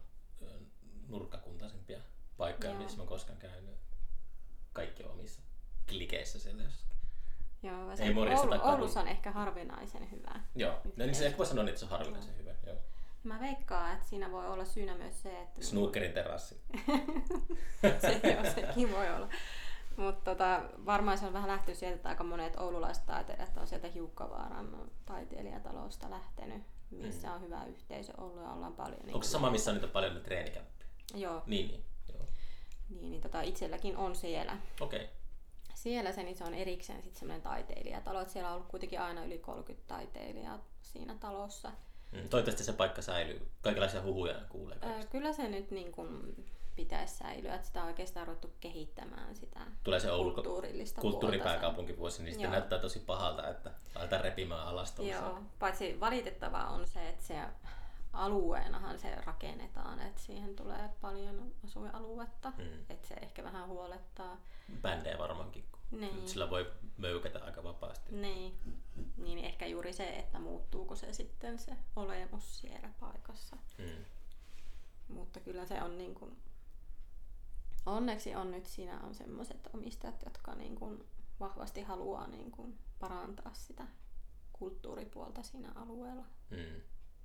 [1.09, 2.01] nurkkakuntaisempia
[2.37, 2.83] paikkoja, Joo.
[2.83, 3.75] missä mä koskaan käynyt.
[4.73, 5.43] Kaikki on omissa
[5.89, 6.95] klikeissä siellä jossakin.
[7.63, 10.41] Joo, Ei Oulu, Oulussa on ehkä harvinaisen hyvä.
[10.57, 12.55] Joo, no niin se ehkä voi sanoa, että se on harvinaisen hyvä.
[12.67, 12.77] Joo.
[13.25, 15.63] Mä veikkaan, että siinä voi olla syynä myös se, että...
[15.63, 16.61] Snookerin terassi.
[18.01, 19.29] se, joo, sekin voi olla.
[19.97, 23.89] Mutta tota, varmaan se on vähän lähty sieltä, että aika monet oululaiset taiteilijat on sieltä
[23.89, 27.35] Hiukkavaaran taiteilijatalosta lähtenyt, missä mm.
[27.35, 29.01] on hyvä yhteisö ollut ja ollaan paljon.
[29.01, 30.87] Niin Onko se sama, missä on niitä paljon treenikämppiä?
[31.15, 31.43] Joo.
[31.47, 31.85] Niin, niin.
[32.13, 32.27] Joo.
[32.91, 34.57] Niin, niin tota, itselläkin on siellä.
[34.81, 35.03] Okei.
[35.03, 35.15] Okay.
[35.75, 39.25] Siellä se, niin se on erikseen sitten semmoinen taiteilijatalo, että siellä on ollut kuitenkin aina
[39.25, 41.73] yli 30 taiteilijaa siinä talossa.
[42.13, 43.49] Mm, toivottavasti se paikka säilyy.
[43.63, 44.79] Kaikenlaisia huhuja kuulee.
[44.83, 46.37] Öö, kyllä se nyt niin kuin
[46.77, 52.33] pitäisi säilyä, että sitä on oikeastaan ruvettu kehittämään sitä Tulee se Oulu kulttuurillista kulttuuripääkaupunkivuosi, niin
[52.33, 57.37] sitten näyttää tosi pahalta, että aletaan repimään alas Joo, paitsi valitettavaa on se, että se
[58.15, 62.85] alueenahan se rakennetaan, että siihen tulee paljon asuinaluetta, mm.
[62.89, 64.41] että se ehkä vähän huolettaa.
[64.83, 66.29] Bändejä varmaankin, niin.
[66.29, 68.13] sillä voi möykätä aika vapaasti.
[68.17, 68.59] Niin.
[69.17, 73.57] niin ehkä juuri se, että muuttuuko se sitten se olemus siellä paikassa.
[73.79, 74.05] Mm.
[75.09, 76.37] Mutta kyllä se on niin kuin,
[77.87, 81.05] onneksi on nyt siinä on semmoiset omistajat, jotka niin kuin
[81.41, 83.87] vahvasti haluaa niin kuin parantaa sitä
[84.53, 86.25] kulttuuripuolta siinä alueella.
[86.51, 86.81] Mm.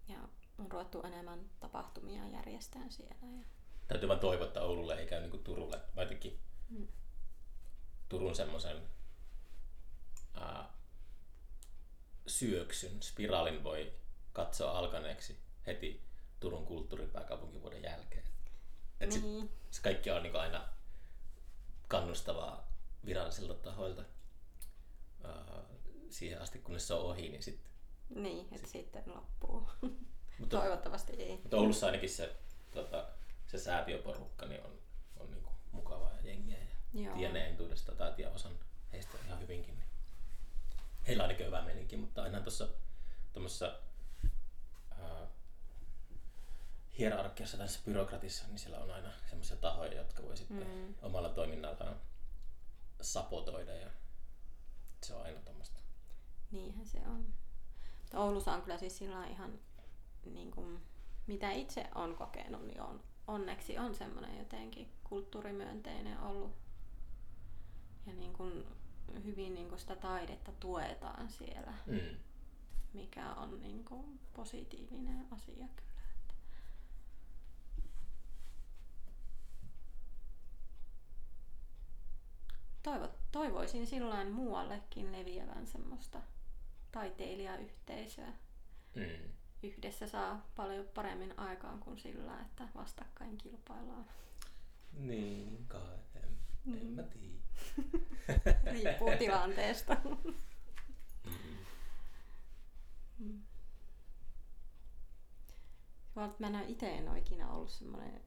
[0.07, 0.19] Ja
[0.57, 3.15] on ruvettu enemmän tapahtumia järjestään siellä.
[3.37, 3.45] Ja...
[3.87, 5.81] Täytyy vaan toivoa, että Oululle ei käy niin kuin Turulle.
[5.95, 6.39] Mä jotenkin
[6.69, 6.87] mm.
[8.09, 8.77] Turun semmoisen
[12.27, 13.93] syöksyn, spiraalin voi
[14.33, 15.37] katsoa alkaneeksi
[15.67, 16.01] heti
[16.39, 18.23] Turun kulttuuripääkaupunkivuoden jälkeen.
[18.99, 19.41] Et niin.
[19.41, 20.69] sit, se kaikki on niin aina
[21.87, 22.69] kannustavaa
[23.05, 24.03] virallisilta tahoilta
[25.25, 25.63] uh,
[26.09, 27.71] siihen asti, kunnes se on ohi, niin sitten...
[28.09, 29.69] Niin, että sit, sitten loppuu.
[30.39, 31.37] Mutta, Toivottavasti ei.
[31.37, 32.35] Mutta Oulussa ainakin se,
[32.71, 33.07] tota,
[33.47, 34.79] se säätiöporukka niin on,
[35.17, 37.15] on niin mukavaa jengiä ja Joo.
[37.15, 38.59] tienee entuudesta tai tiedä osan
[38.91, 39.75] heistä ihan hyvinkin.
[39.75, 39.87] Niin
[41.07, 42.67] heillä on ainakin hyvä meninki, mutta aina tuossa
[43.33, 43.79] tuommoisessa
[46.99, 50.95] hierarkiassa tässä byrokratissa, niin siellä on aina semmoisia tahoja, jotka voi sitten mm.
[51.01, 51.95] omalla toiminnallaan
[53.01, 53.89] sapotoida ja
[55.03, 55.79] se on aina tuommoista.
[56.51, 57.25] Niinhän se on.
[58.13, 59.59] Oulussa on kyllä siis sillä ihan,
[60.25, 60.81] niin kuin,
[61.27, 66.51] mitä itse on kokenut, niin on, onneksi on semmoinen jotenkin kulttuurimyönteinen ollut.
[68.05, 68.65] Ja niin kuin,
[69.23, 72.17] hyvin niin kuin sitä taidetta tuetaan siellä, mm.
[72.93, 75.88] mikä on niin kuin positiivinen asia kyllä.
[82.83, 86.21] Toivo, toivoisin silloin muuallekin leviävän semmoista
[86.91, 88.33] taiteilijayhteisöä.
[88.95, 89.31] Mm.
[89.63, 94.05] yhdessä saa paljon paremmin aikaan kuin sillä, että vastakkain kilpaillaan.
[94.93, 95.97] Niin, kai.
[96.15, 96.29] En,
[96.65, 96.77] mm.
[96.77, 97.39] en mä tiedä.
[98.71, 99.97] Riippuu tilanteesta.
[100.03, 100.33] Mm.
[103.19, 103.41] Mm.
[106.39, 108.21] Mä en itse en ole ikinä ollut semmoinen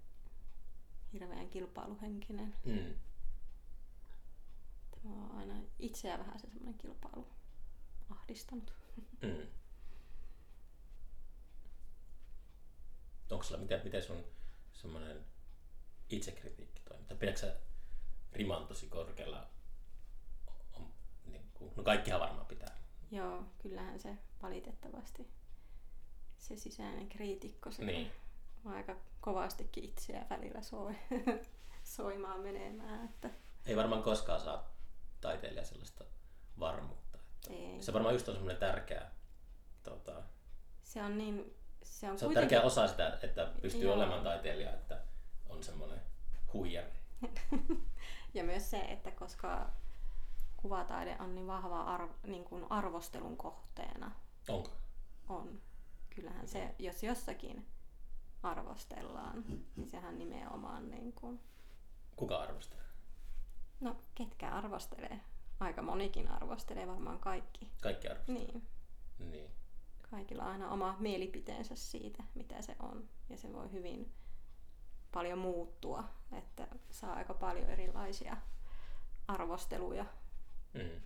[1.12, 2.55] hirveän kilpailuhenkinen.
[2.64, 2.94] Mm.
[5.03, 7.26] Tämä on aina itseä vähän se semmoinen kilpailu
[8.11, 8.72] ahdistanut.
[9.22, 9.46] Mm.
[13.30, 14.24] Onko sulla, miten, miten sun
[14.72, 15.24] semmoinen
[16.11, 17.16] itsekritiikki toimii?
[17.18, 17.55] Pidätkö
[18.32, 19.46] riman tosi korkealla?
[20.72, 20.86] On,
[21.26, 22.78] niin kuin, no kaikkihan varmaan pitää.
[23.11, 25.28] Joo, kyllähän se valitettavasti
[26.38, 28.11] se sisäinen kriitikko se niin.
[28.64, 30.94] aika kovastikin itseä välillä soi,
[31.96, 33.05] soimaan menemään.
[33.05, 33.30] Että...
[33.66, 34.72] Ei varmaan koskaan saa
[35.23, 36.05] taiteilija sellaista
[36.59, 37.18] varmuutta.
[37.18, 37.83] Että Ei.
[37.83, 39.11] Se varmaan just on semmoinen tärkeä
[39.83, 40.23] tota,
[40.83, 42.49] se on niin se on, se on kuitenkin...
[42.51, 43.95] tärkeä osa sitä, että pystyy Joo.
[43.95, 45.01] olemaan taiteilija, että
[45.49, 46.01] on semmoinen
[46.53, 46.99] huijari.
[48.35, 49.70] ja myös se, että koska
[50.57, 54.11] kuvataide on niin vahva arvo, niin kuin arvostelun kohteena.
[54.49, 54.70] Onko?
[55.29, 55.61] On.
[56.11, 57.66] Kyllähän se, jos jossakin
[58.43, 59.45] arvostellaan,
[59.77, 61.41] niin sehän nimenomaan niin kuin...
[62.16, 62.85] Kuka arvostelee?
[63.83, 65.20] No, ketkä arvostelee?
[65.61, 67.70] Aika monikin arvostelee, varmaan kaikki.
[67.83, 68.43] Kaikki arvostelee?
[68.45, 68.62] Niin.
[69.18, 69.51] Niin
[70.12, 73.09] kaikilla on aina oma mielipiteensä siitä, mitä se on.
[73.28, 74.12] Ja se voi hyvin
[75.12, 78.37] paljon muuttua, että saa aika paljon erilaisia
[79.28, 80.07] arvosteluja.
[80.72, 81.01] Mm.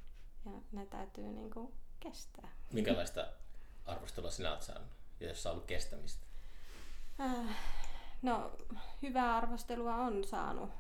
[0.45, 2.49] Ja ne täytyy niin kuin kestää.
[2.73, 3.27] Minkälaista
[3.87, 4.89] arvostelua sinä olet saanut,
[5.21, 6.27] ja jos on ollut kestämistä?
[7.21, 7.57] Äh,
[8.23, 8.53] no,
[9.03, 10.71] hyvää arvostelua on saanut,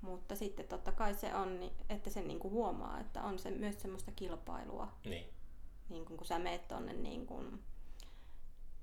[0.00, 3.82] mutta sitten totta kai se on, että sen niin kuin huomaa, että on se myös
[3.82, 4.92] semmoista kilpailua.
[5.04, 5.26] Niin
[5.90, 7.62] niin kun, kun sä meet tonne niin kun,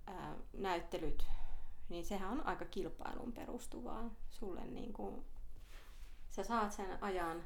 [0.07, 1.25] ää, näyttelyt,
[1.89, 4.09] niin sehän on aika kilpailun perustuvaa.
[4.29, 5.25] Sulle niin kun,
[6.31, 7.43] sä saat sen ajan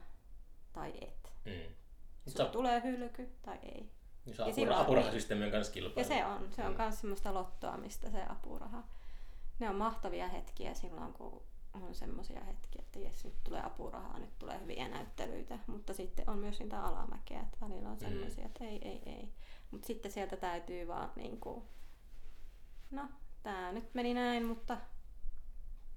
[0.74, 1.34] tai et.
[1.46, 1.76] Mm.
[2.28, 2.52] Sulla sä...
[2.52, 3.90] tulee hylky tai ei.
[4.26, 6.00] Niin se apura- apurahasysteemi on myös kilpailu.
[6.00, 6.52] Ja se on.
[6.52, 6.98] Se on myös mm.
[6.98, 8.84] semmoista lottoamista se apuraha.
[9.60, 11.44] Ne on mahtavia hetkiä silloin, kun
[11.74, 16.38] on semmoisia hetkiä, että jes, nyt tulee apurahaa, nyt tulee hyviä näyttelyitä, mutta sitten on
[16.40, 19.34] myös niitä alamäkeä, että välillä on semmoisia, että ei, ei, ei.
[19.72, 21.64] Mutta sitten sieltä täytyy vaan niin kuin,
[22.92, 23.10] no,
[23.44, 24.78] tää nyt meni näin, mutta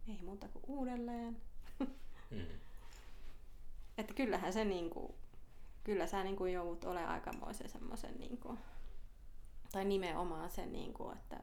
[0.09, 1.43] ei muuta kuin uudelleen.
[2.31, 2.47] mm.
[3.99, 5.15] Että kyllähän se niin kuin,
[5.85, 8.59] kyllä sä niin kuin joudut olemaan aikamoisen semmoisen niin kuin,
[9.73, 11.41] tai nimenomaan sen, niin kuin, että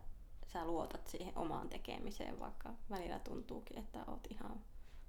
[0.54, 4.62] sä luotat siihen omaan tekemiseen, vaikka välillä tuntuukin, että oot ihan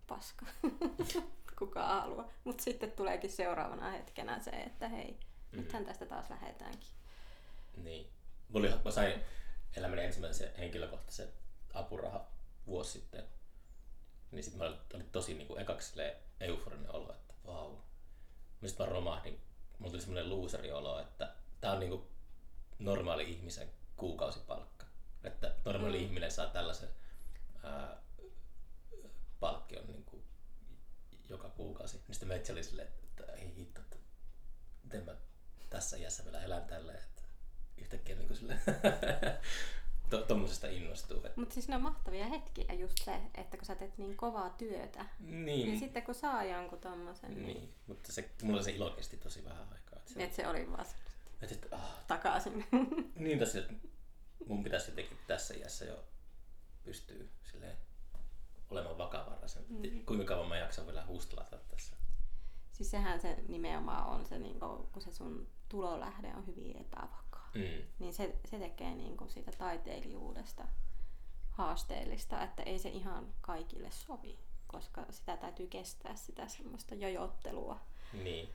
[0.07, 0.47] paska.
[1.59, 2.29] Kuka haluaa.
[2.45, 5.11] Mutta sitten tuleekin seuraavana hetkenä se, että hei,
[5.53, 5.59] mm.
[5.59, 6.91] nythän tästä taas lähdetäänkin.
[7.77, 8.11] Niin.
[8.49, 9.21] Mulla, mä sain
[9.77, 11.29] elämäni ensimmäisen henkilökohtaisen
[11.75, 12.27] apuraha
[12.67, 13.25] vuosi sitten.
[14.31, 16.01] Niin sitten mä olin tosi niin kuin, ekaksi
[16.41, 17.77] euforinen olo, että vau.
[18.61, 19.41] Mä sitten vaan romahdin.
[19.79, 22.03] Mulla tuli semmoinen looseri olo, että tää on niin kuin,
[22.79, 24.82] normaali ihmisen kuukausipalkka.
[25.25, 26.05] Että normaali mm.
[26.05, 26.89] ihminen saa tällaisen
[27.63, 27.97] ää,
[29.41, 30.23] palkkion niin kuin,
[31.29, 31.97] joka kuukausi.
[31.97, 33.97] Niin sitten meitsi oli silleen, että ei hitto, että
[34.85, 35.17] miten mä
[35.71, 37.23] tässä iässä vielä elän tälleen, että
[37.79, 38.59] yhtäkkiä niin sille
[40.29, 41.23] tuommoisesta innostuu.
[41.37, 45.07] Mutta siis ne on mahtavia hetkiä just se, että kun sä teet niin kovaa työtä,
[45.21, 47.35] niin, niin sitten kun saa jonkun tommosen.
[47.35, 47.75] Niin, niin.
[47.87, 49.99] mutta se, mulla se ilo kesti tosi vähän aikaa.
[49.99, 50.87] Että se, et se oli vaan
[51.43, 52.05] et, et, ah.
[52.07, 52.67] takaisin.
[53.17, 53.81] niin tosiaan,
[54.47, 56.05] mun pitäisi jotenkin tässä iässä jo
[56.83, 57.77] pystyä silleen
[58.71, 59.65] olemaan vakavaraisen.
[59.69, 60.05] Mm.
[60.07, 61.97] Kuinka kauan mä jaksan vielä hustlata tässä?
[62.73, 64.61] Siis sehän se nimenomaan on se, niin
[64.93, 67.51] kun se sun tulolähde on hyvin epävakaa.
[67.55, 67.83] Mm.
[67.99, 70.65] Niin se, se tekee niin kuin siitä taiteilijuudesta
[71.51, 77.81] haasteellista, että ei se ihan kaikille sovi, koska sitä täytyy kestää sitä semmoista jojottelua.
[78.13, 78.49] Niin.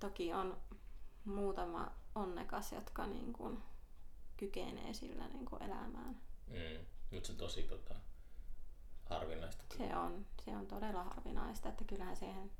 [0.00, 0.60] Toki on
[1.24, 3.62] muutama onnekas, jotka niin kuin
[4.40, 6.20] kykenee sillä niin kuin elämään.
[6.46, 6.86] Mm.
[7.10, 7.94] Mutta se on tosi tota,
[9.04, 9.64] harvinaista.
[9.76, 12.50] Se on, se on todella harvinaista, että kyllähän siihen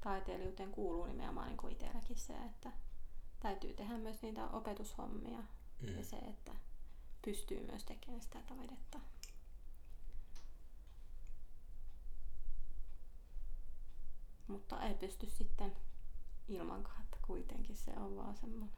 [0.00, 2.72] taiteilijuuteen kuuluu nimenomaan niin kuin itselläkin se, että
[3.40, 5.38] täytyy tehdä myös niitä opetushommia
[5.80, 5.96] mm.
[5.96, 6.52] ja se, että
[7.24, 9.00] pystyy myös tekemään sitä taidetta.
[14.46, 15.76] Mutta ei pysty sitten
[16.48, 18.70] ilman että kuitenkin se on vaan semmoinen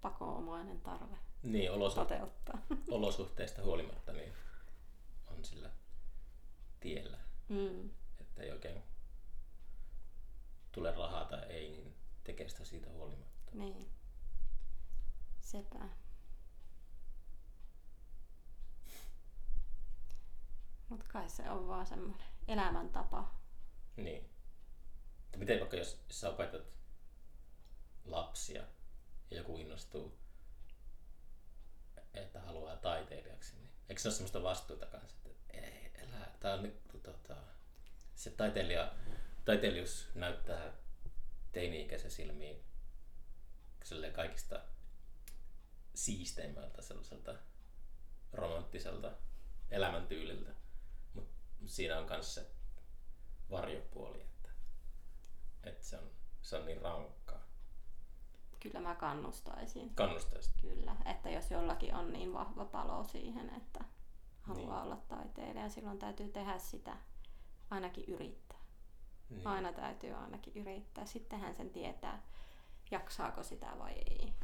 [0.00, 2.58] pakoomainen tarve niin, olosu- toteuttaa.
[2.90, 4.32] olosuhteista huolimatta niin
[5.26, 5.70] on sillä
[6.80, 7.18] tiellä.
[7.48, 7.90] Mm.
[8.20, 8.82] Että ei oikein
[10.72, 13.52] tule rahaa tai ei, niin tekee sitä siitä huolimatta.
[13.54, 13.90] Niin.
[15.40, 15.88] Sepä.
[20.88, 23.34] Mutta kai se on vaan semmoinen elämäntapa.
[23.96, 24.30] Niin.
[25.36, 26.62] Miten vaikka jos sä opetat
[28.04, 28.62] lapsia
[29.30, 30.18] ja joku innostuu,
[32.14, 36.62] että haluaa taiteilijaksi, niin eikö se ole semmoista vastuuta kanssa, että ei, elä, tää on
[36.62, 37.36] nyt, tota,
[38.14, 38.92] se taiteilija,
[39.44, 40.72] taiteilijuus näyttää
[41.52, 42.64] teini-ikäisen silmiin
[44.12, 44.60] kaikista
[45.94, 47.34] siisteimmältä sellaiselta
[48.32, 49.12] romanttiselta
[49.70, 50.50] elämäntyyliltä.
[51.14, 51.34] Mutta
[51.66, 52.46] siinä on myös se
[53.50, 54.48] varjopuoli, että,
[55.64, 56.10] että se, on,
[56.42, 57.23] se on niin rankkaa.
[58.64, 59.94] Kyllä mä kannustaisin.
[59.94, 60.54] Kannustaisin.
[60.60, 63.84] Kyllä, että jos jollakin on niin vahva palo siihen, että
[64.40, 64.82] haluaa niin.
[64.82, 66.96] olla taiteilija, silloin täytyy tehdä sitä,
[67.70, 68.58] ainakin yrittää.
[69.30, 69.46] Niin.
[69.46, 71.06] Aina täytyy ainakin yrittää.
[71.06, 72.22] Sittenhän sen tietää,
[72.90, 74.34] jaksaako sitä vai ei.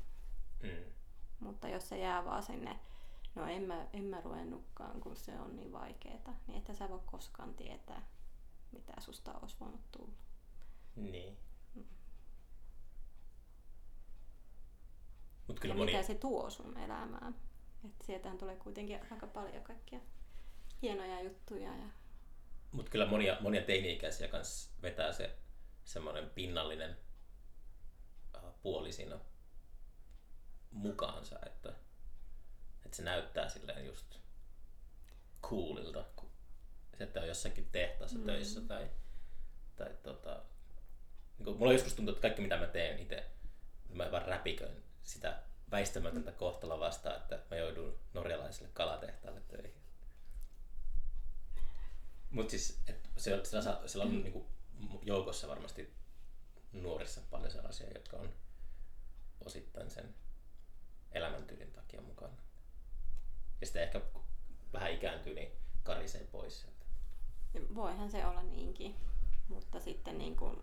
[0.63, 0.93] Mm.
[1.41, 2.81] Mutta jos se jää vaan sinne,
[3.35, 7.01] no en mä, en mä ruvennutkaan, kun se on niin vaikeeta, niin että sä voi
[7.07, 8.07] koskaan tietää,
[8.73, 10.13] mitä susta olisi voinut tulla.
[10.97, 11.39] Niin.
[15.51, 15.93] Mut kyllä ja moni...
[15.93, 17.35] mitä se tuo sun elämään.
[17.85, 20.01] Että sieltähän tulee kuitenkin aika paljon kaikkia
[20.83, 21.77] hienoja juttuja.
[21.77, 21.89] Ja...
[22.73, 25.37] Mutta kyllä monia, monia teini-ikäisiä kanssa vetää se
[25.85, 26.97] semmoinen pinnallinen
[28.63, 29.19] puoli siinä
[30.71, 31.73] mukaansa, että,
[32.85, 34.19] että se näyttää silleen just
[35.43, 36.31] coolilta, kun
[36.99, 38.27] se, että on jossakin tehtaassa mm.
[38.27, 38.91] töissä tai,
[39.77, 40.43] tai tota,
[41.39, 43.25] niin mulla joskus tuntuu, että kaikki mitä mä teen itse,
[43.89, 49.81] mä vaan räpiköin sitä väistämätöntä kohtaloa vastaan, että mä joudun norjalaiselle kalatehtaalle töihin.
[52.31, 54.23] Mutta siis, että se, siellä, siellä on mm.
[54.23, 54.47] niin kuin,
[55.03, 55.95] joukossa varmasti
[56.73, 58.33] nuorissa paljon sellaisia, jotka on
[59.45, 60.15] osittain sen
[61.13, 62.37] elämäntyylin takia mukana.
[63.61, 64.01] Ja sitten ehkä
[64.73, 66.85] vähän ikääntyy, niin karisee pois sieltä.
[67.75, 68.97] Voihan se olla niinkin,
[69.49, 70.63] mutta sitten niin kuin,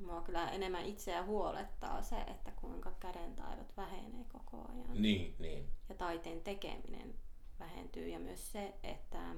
[0.00, 5.02] mua kyllä enemmän itseä huolettaa se, että kuinka kädentaidot vähenee koko ajan.
[5.02, 5.68] Niin, niin.
[5.88, 7.14] Ja taiteen tekeminen
[7.58, 9.34] vähentyy ja myös se, että,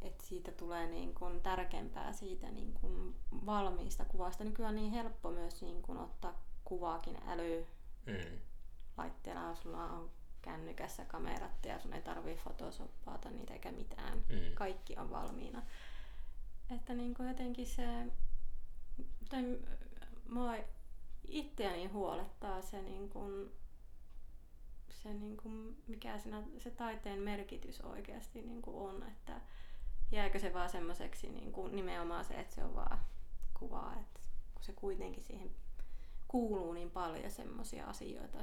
[0.00, 3.14] että siitä tulee niin kuin tärkeämpää siitä niin kuin
[3.46, 4.44] valmiista kuvasta.
[4.44, 7.66] Nykyään on niin helppo myös niin kuin ottaa kuvaakin äly
[8.06, 8.38] mm.
[8.96, 9.54] laitteella.
[9.54, 10.10] Sulla on
[10.42, 14.18] kännykässä kamerat ja sun ei tarvii photosoppaata niitä eikä mitään.
[14.18, 14.54] Mm.
[14.54, 15.62] Kaikki on valmiina.
[16.70, 18.06] Että niin kuin jotenkin se,
[19.28, 19.58] tai
[20.28, 20.54] mua
[21.28, 23.52] itseäni huolettaa se, niin kuin,
[24.90, 29.40] se niin kuin, mikä siinä, se taiteen merkitys oikeasti niin kuin on, että
[30.12, 32.98] jääkö se vaan semmoiseksi niin kuin nimenomaan se, että se on vaan
[33.54, 34.20] kuvaa, että
[34.54, 35.50] kun se kuitenkin siihen
[36.28, 38.38] kuuluu niin paljon semmoisia asioita,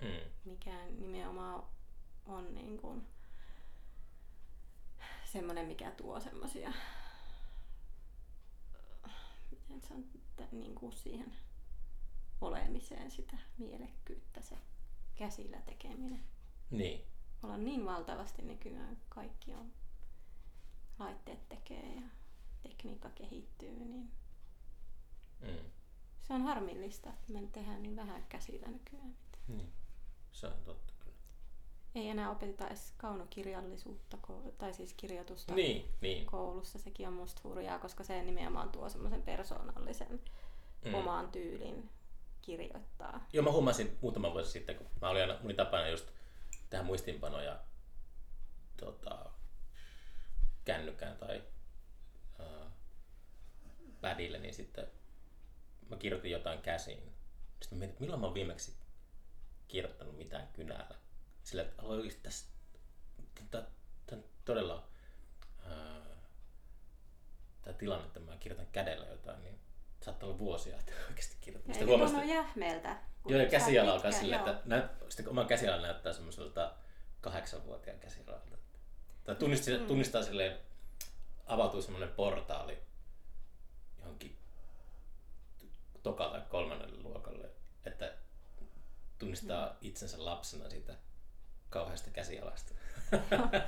[0.00, 0.30] mm.
[0.44, 1.64] mikä nimenomaan
[2.26, 3.06] on niin kuin
[5.24, 6.72] semmoinen, mikä tuo semmoisia
[9.68, 10.04] miten se on,
[10.52, 11.36] niin kuin siihen
[12.40, 14.56] olemiseen sitä mielekkyyttä, se
[15.14, 16.24] käsillä tekeminen.
[16.70, 17.02] Niin.
[17.42, 19.72] Ollaan niin valtavasti nykyään kaikki on
[20.98, 22.08] laitteet tekee ja
[22.62, 24.12] tekniikka kehittyy, niin
[25.40, 25.70] mm
[26.26, 29.16] se on harmillista, että me tehdään niin vähän käsillä nykyään.
[29.48, 29.72] Niin,
[30.32, 30.92] se on totta.
[31.96, 34.18] Ei enää opeteta edes kaunokirjallisuutta
[34.58, 36.26] tai siis kirjoitusta niin, niin.
[36.26, 36.78] koulussa.
[36.78, 40.20] Sekin on musta hurjaa, koska se nimenomaan tuo semmoisen persoonallisen
[40.84, 40.94] mm.
[40.94, 41.90] omaan tyylin
[42.42, 43.26] kirjoittaa.
[43.32, 46.08] Joo, mä huomasin muutama vuosi sitten, kun mä olin aina, mun tapana just
[46.70, 47.60] tehdä muistinpanoja
[48.76, 49.30] tota,
[50.64, 51.42] kännykään tai
[52.40, 52.72] äh,
[54.00, 54.86] pädille, niin sitten
[55.88, 57.12] mä kirjoitin jotain käsiin.
[57.60, 58.76] Sitten mä mietin, että milloin mä oon viimeksi
[59.68, 61.05] kirjoittanut mitään kynällä.
[61.46, 62.46] Sillä, että oikeasti tässä,
[63.50, 63.64] tämä
[64.12, 64.88] on todella
[67.62, 69.60] tämä tilanne, että mä kirjoitan kädellä jotain, niin
[70.00, 71.74] saattaa olla vuosia, että oikeasti kirjoitan.
[71.74, 72.32] Sitten huomasin, että...
[72.32, 72.96] jähmeeltä.
[73.26, 76.74] Joo, ja käsiala alkaa silleen, että näyt, sitten oma käsiala näyttää semmoiselta
[77.20, 78.56] kahdeksanvuotiaan käsialalta.
[79.24, 79.86] Tai tunnistaa, mm.
[79.86, 80.58] tunnistaa silleen,
[81.46, 82.78] avautuu semmoinen portaali
[83.98, 84.36] johonkin
[86.02, 87.50] toka- tai kolmannelle luokalle,
[87.84, 88.14] että
[89.18, 89.76] tunnistaa mm.
[89.80, 90.96] itsensä lapsena siitä
[91.70, 92.74] kauheasta käsialasta.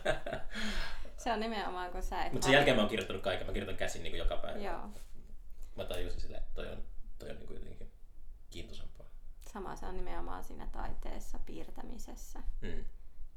[1.22, 2.32] se on nimenomaan, kun sä et...
[2.32, 3.46] Mutta sen jälkeen mä oon kirjoittanut kaiken.
[3.46, 4.58] Mä kirjoitan käsin niin kuin joka päivä.
[4.58, 4.88] Joo.
[5.76, 6.82] Mä tajusin sille, että toi on,
[7.18, 7.92] toi on niin kuin jotenkin
[8.50, 9.06] kiintoisempaa.
[9.52, 12.38] Sama se on nimenomaan siinä taiteessa, piirtämisessä.
[12.60, 12.84] Mm.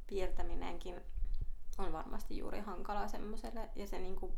[0.08, 1.02] Piirtäminenkin
[1.78, 4.34] on varmasti juuri hankala semmoiselle ja se niin kuin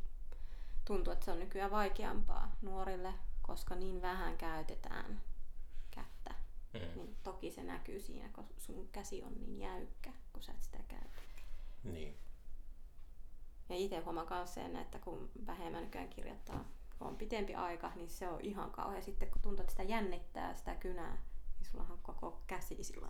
[0.86, 3.13] tuntuu, että se on nykyään vaikeampaa nuorille
[3.43, 5.21] koska niin vähän käytetään
[6.80, 6.95] mm.
[6.95, 10.78] niin toki se näkyy siinä, kun sun käsi on niin jäykkä, kun sä et sitä
[10.88, 11.21] käytä.
[11.84, 12.17] Niin.
[13.69, 16.69] Ja itse huomaan myös sen, että kun vähemmän nykyään kirjoittaa,
[16.99, 19.03] kun on pitempi aika, niin se on ihan kauhean.
[19.03, 21.17] Sitten kun tuntuu, että sitä jännittää sitä kynää,
[21.59, 23.07] niin sulla on koko käsi sillä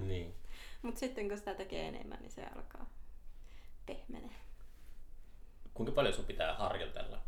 [0.00, 0.34] niin.
[0.82, 2.90] Mutta sitten kun sitä tekee enemmän, niin se alkaa
[3.86, 4.36] pehmenee.
[5.74, 7.22] Kuinka paljon sun pitää harjoitella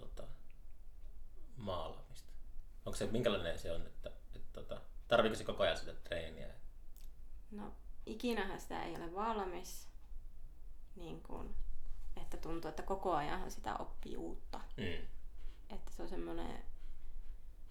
[0.00, 0.22] tota,
[1.56, 2.25] maalaamista?
[2.86, 6.54] Onko se, minkälainen se on, että, että tota, tarviiko se koko ajan sitä treeniä?
[7.50, 7.72] No,
[8.06, 9.88] ikinähän sitä ei ole valmis,
[10.96, 11.54] niin kun,
[12.16, 14.60] että tuntuu, että koko ajan sitä oppii uutta.
[14.76, 15.06] Mm.
[15.70, 16.62] Että se on semmoinen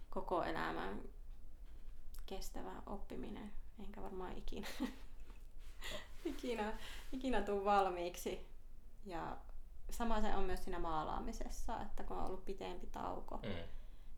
[0.09, 1.01] koko elämän
[2.25, 4.67] kestävä oppiminen, enkä varmaan ikinä,
[6.25, 6.77] ikinä,
[7.11, 8.47] ikinä tuu valmiiksi.
[9.05, 9.37] Ja
[9.89, 13.67] sama se on myös siinä maalaamisessa, että kun on ollut pitempi tauko, Mm.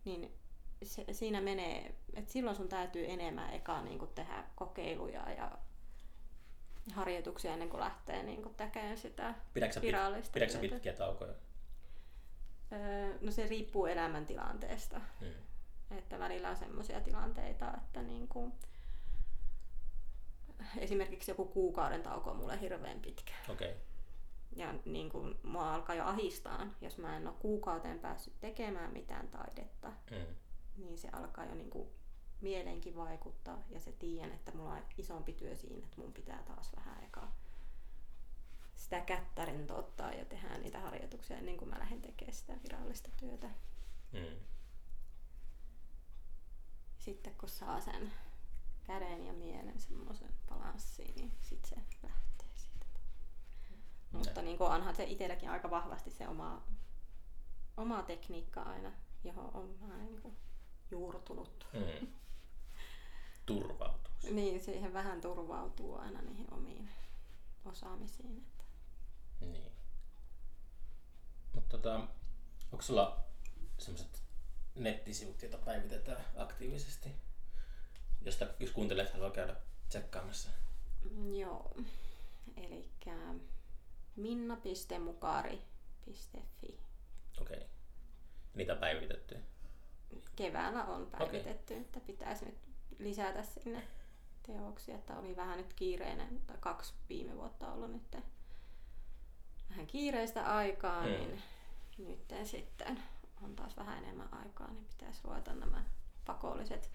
[0.05, 0.37] niin
[0.83, 5.51] se, siinä menee, että silloin sun täytyy enemmän eka niin kuin tehdä kokeiluja ja
[6.93, 10.73] harjoituksia ennen kuin lähtee niin kuin tekemään sitä Pidätkö virallista pit, pidätkö työtä.
[10.75, 11.33] pitkiä taukoja?
[12.71, 15.01] Öö, no se riippuu elämäntilanteesta.
[15.21, 15.31] Mm.
[15.97, 18.53] Että välillä on semmoisia tilanteita, että niin kuin,
[20.77, 23.33] esimerkiksi joku kuukauden tauko on mulle hirveän pitkä.
[23.49, 23.71] Okei.
[23.71, 23.81] Okay.
[24.55, 29.27] Ja niin kuin, mua alkaa jo ahistaa, jos mä en ole kuukauteen päässyt tekemään mitään
[29.27, 30.35] taidetta, Mm.
[30.77, 31.89] Niin se alkaa jo niin kuin,
[32.41, 33.63] mielenkin vaikuttaa.
[33.69, 37.31] Ja se tiedän, että mulla on isompi työ siinä, että mun pitää taas vähän aikaa
[38.77, 43.49] sitä kättä rentouttaa ja tehdä niitä harjoituksia ennen kuin mä lähden tekemään sitä virallista työtä.
[44.11, 44.39] Mm.
[46.99, 48.13] sitten kun saa sen
[48.83, 52.85] käden ja mielen semmoisen balanssiin, niin sitten se lähtee siitä.
[54.11, 56.63] Mutta niin kuin onhan se itselläkin aika vahvasti se oma,
[57.77, 58.91] oma tekniikka aina,
[59.23, 60.37] johon on vähän niin kuin
[60.91, 61.67] juurtunut.
[61.73, 62.07] Mm.
[63.45, 64.13] Turvautuu.
[64.31, 66.89] Niin, siihen vähän turvautuu aina niihin omiin
[67.65, 68.37] osaamisiin.
[68.37, 68.63] Että.
[69.39, 69.71] Niin.
[71.55, 71.95] Mutta tota,
[72.71, 73.23] onko sulla
[73.77, 74.23] semmoiset
[74.75, 77.09] nettisivut, joita päivitetään aktiivisesti?
[78.21, 79.55] Josta, jos kuuntelijat haluaa käydä
[79.89, 80.49] tsekkaamassa.
[81.33, 81.73] Joo.
[82.57, 82.89] Eli
[84.17, 86.79] minna.mukari.fi
[87.41, 87.57] Okei.
[87.57, 87.67] Okay.
[88.53, 89.37] Niitä päivitetty.
[90.35, 91.81] Keväällä on päivitetty, okay.
[91.81, 92.57] että pitäisi nyt
[92.99, 93.87] lisätä sinne
[94.43, 98.17] teoksia, että oli vähän nyt kiireinen, tai kaksi viime vuotta ollut nyt
[99.69, 101.07] vähän kiireistä aikaa, Mm.
[101.07, 101.41] niin
[101.97, 102.99] nyt sitten
[103.43, 105.83] on taas vähän enemmän aikaa, niin pitäisi ruveta nämä
[106.25, 106.91] pakolliset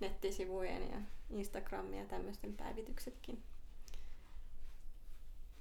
[0.00, 1.00] nettisivujen ja
[1.30, 3.42] Instagramin ja tämmöisten päivityksetkin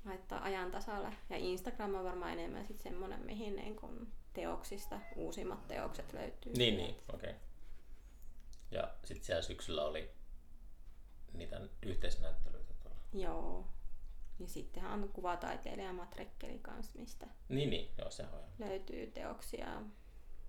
[0.06, 1.14] laittaa ajan tasalle.
[1.30, 6.54] Ja Instagram on varmaan enemmän sitten semmoinen, mihin niin kun teoksista uusimmat teokset löytyy.
[6.54, 7.30] Niin, niin, okei.
[7.30, 7.42] Okay.
[8.72, 10.12] Ja sitten siellä syksyllä oli
[11.34, 12.98] niitä yhteisnäyttelyitä tuolla.
[13.14, 13.68] Joo.
[14.40, 18.44] Ja sittenhän on kuvataiteilija Matrekkeli kanssa, mistä Niin, niin, joo, se on.
[18.60, 19.82] löytyy teoksia.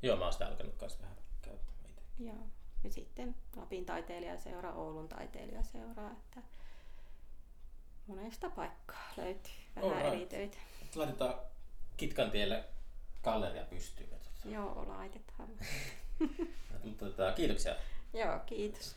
[0.03, 2.03] Joo, mä oon sitä alkanut kanssa vähän käyttämään itse.
[2.19, 2.47] Joo.
[2.85, 6.43] Ja sitten Lapin taiteilijaseura, Oulun taiteilijaseura, että
[8.07, 10.15] monesta paikkaa löytyy vähän Alright.
[10.15, 10.59] eri töitä.
[10.95, 11.35] Laitetaan
[11.97, 12.65] Kitkan tielle
[13.25, 14.09] galleria pystyyn.
[14.45, 15.49] Joo, laitetaan.
[16.85, 17.75] Mutta tota, kiitoksia
[18.15, 18.97] Joo, kiitos.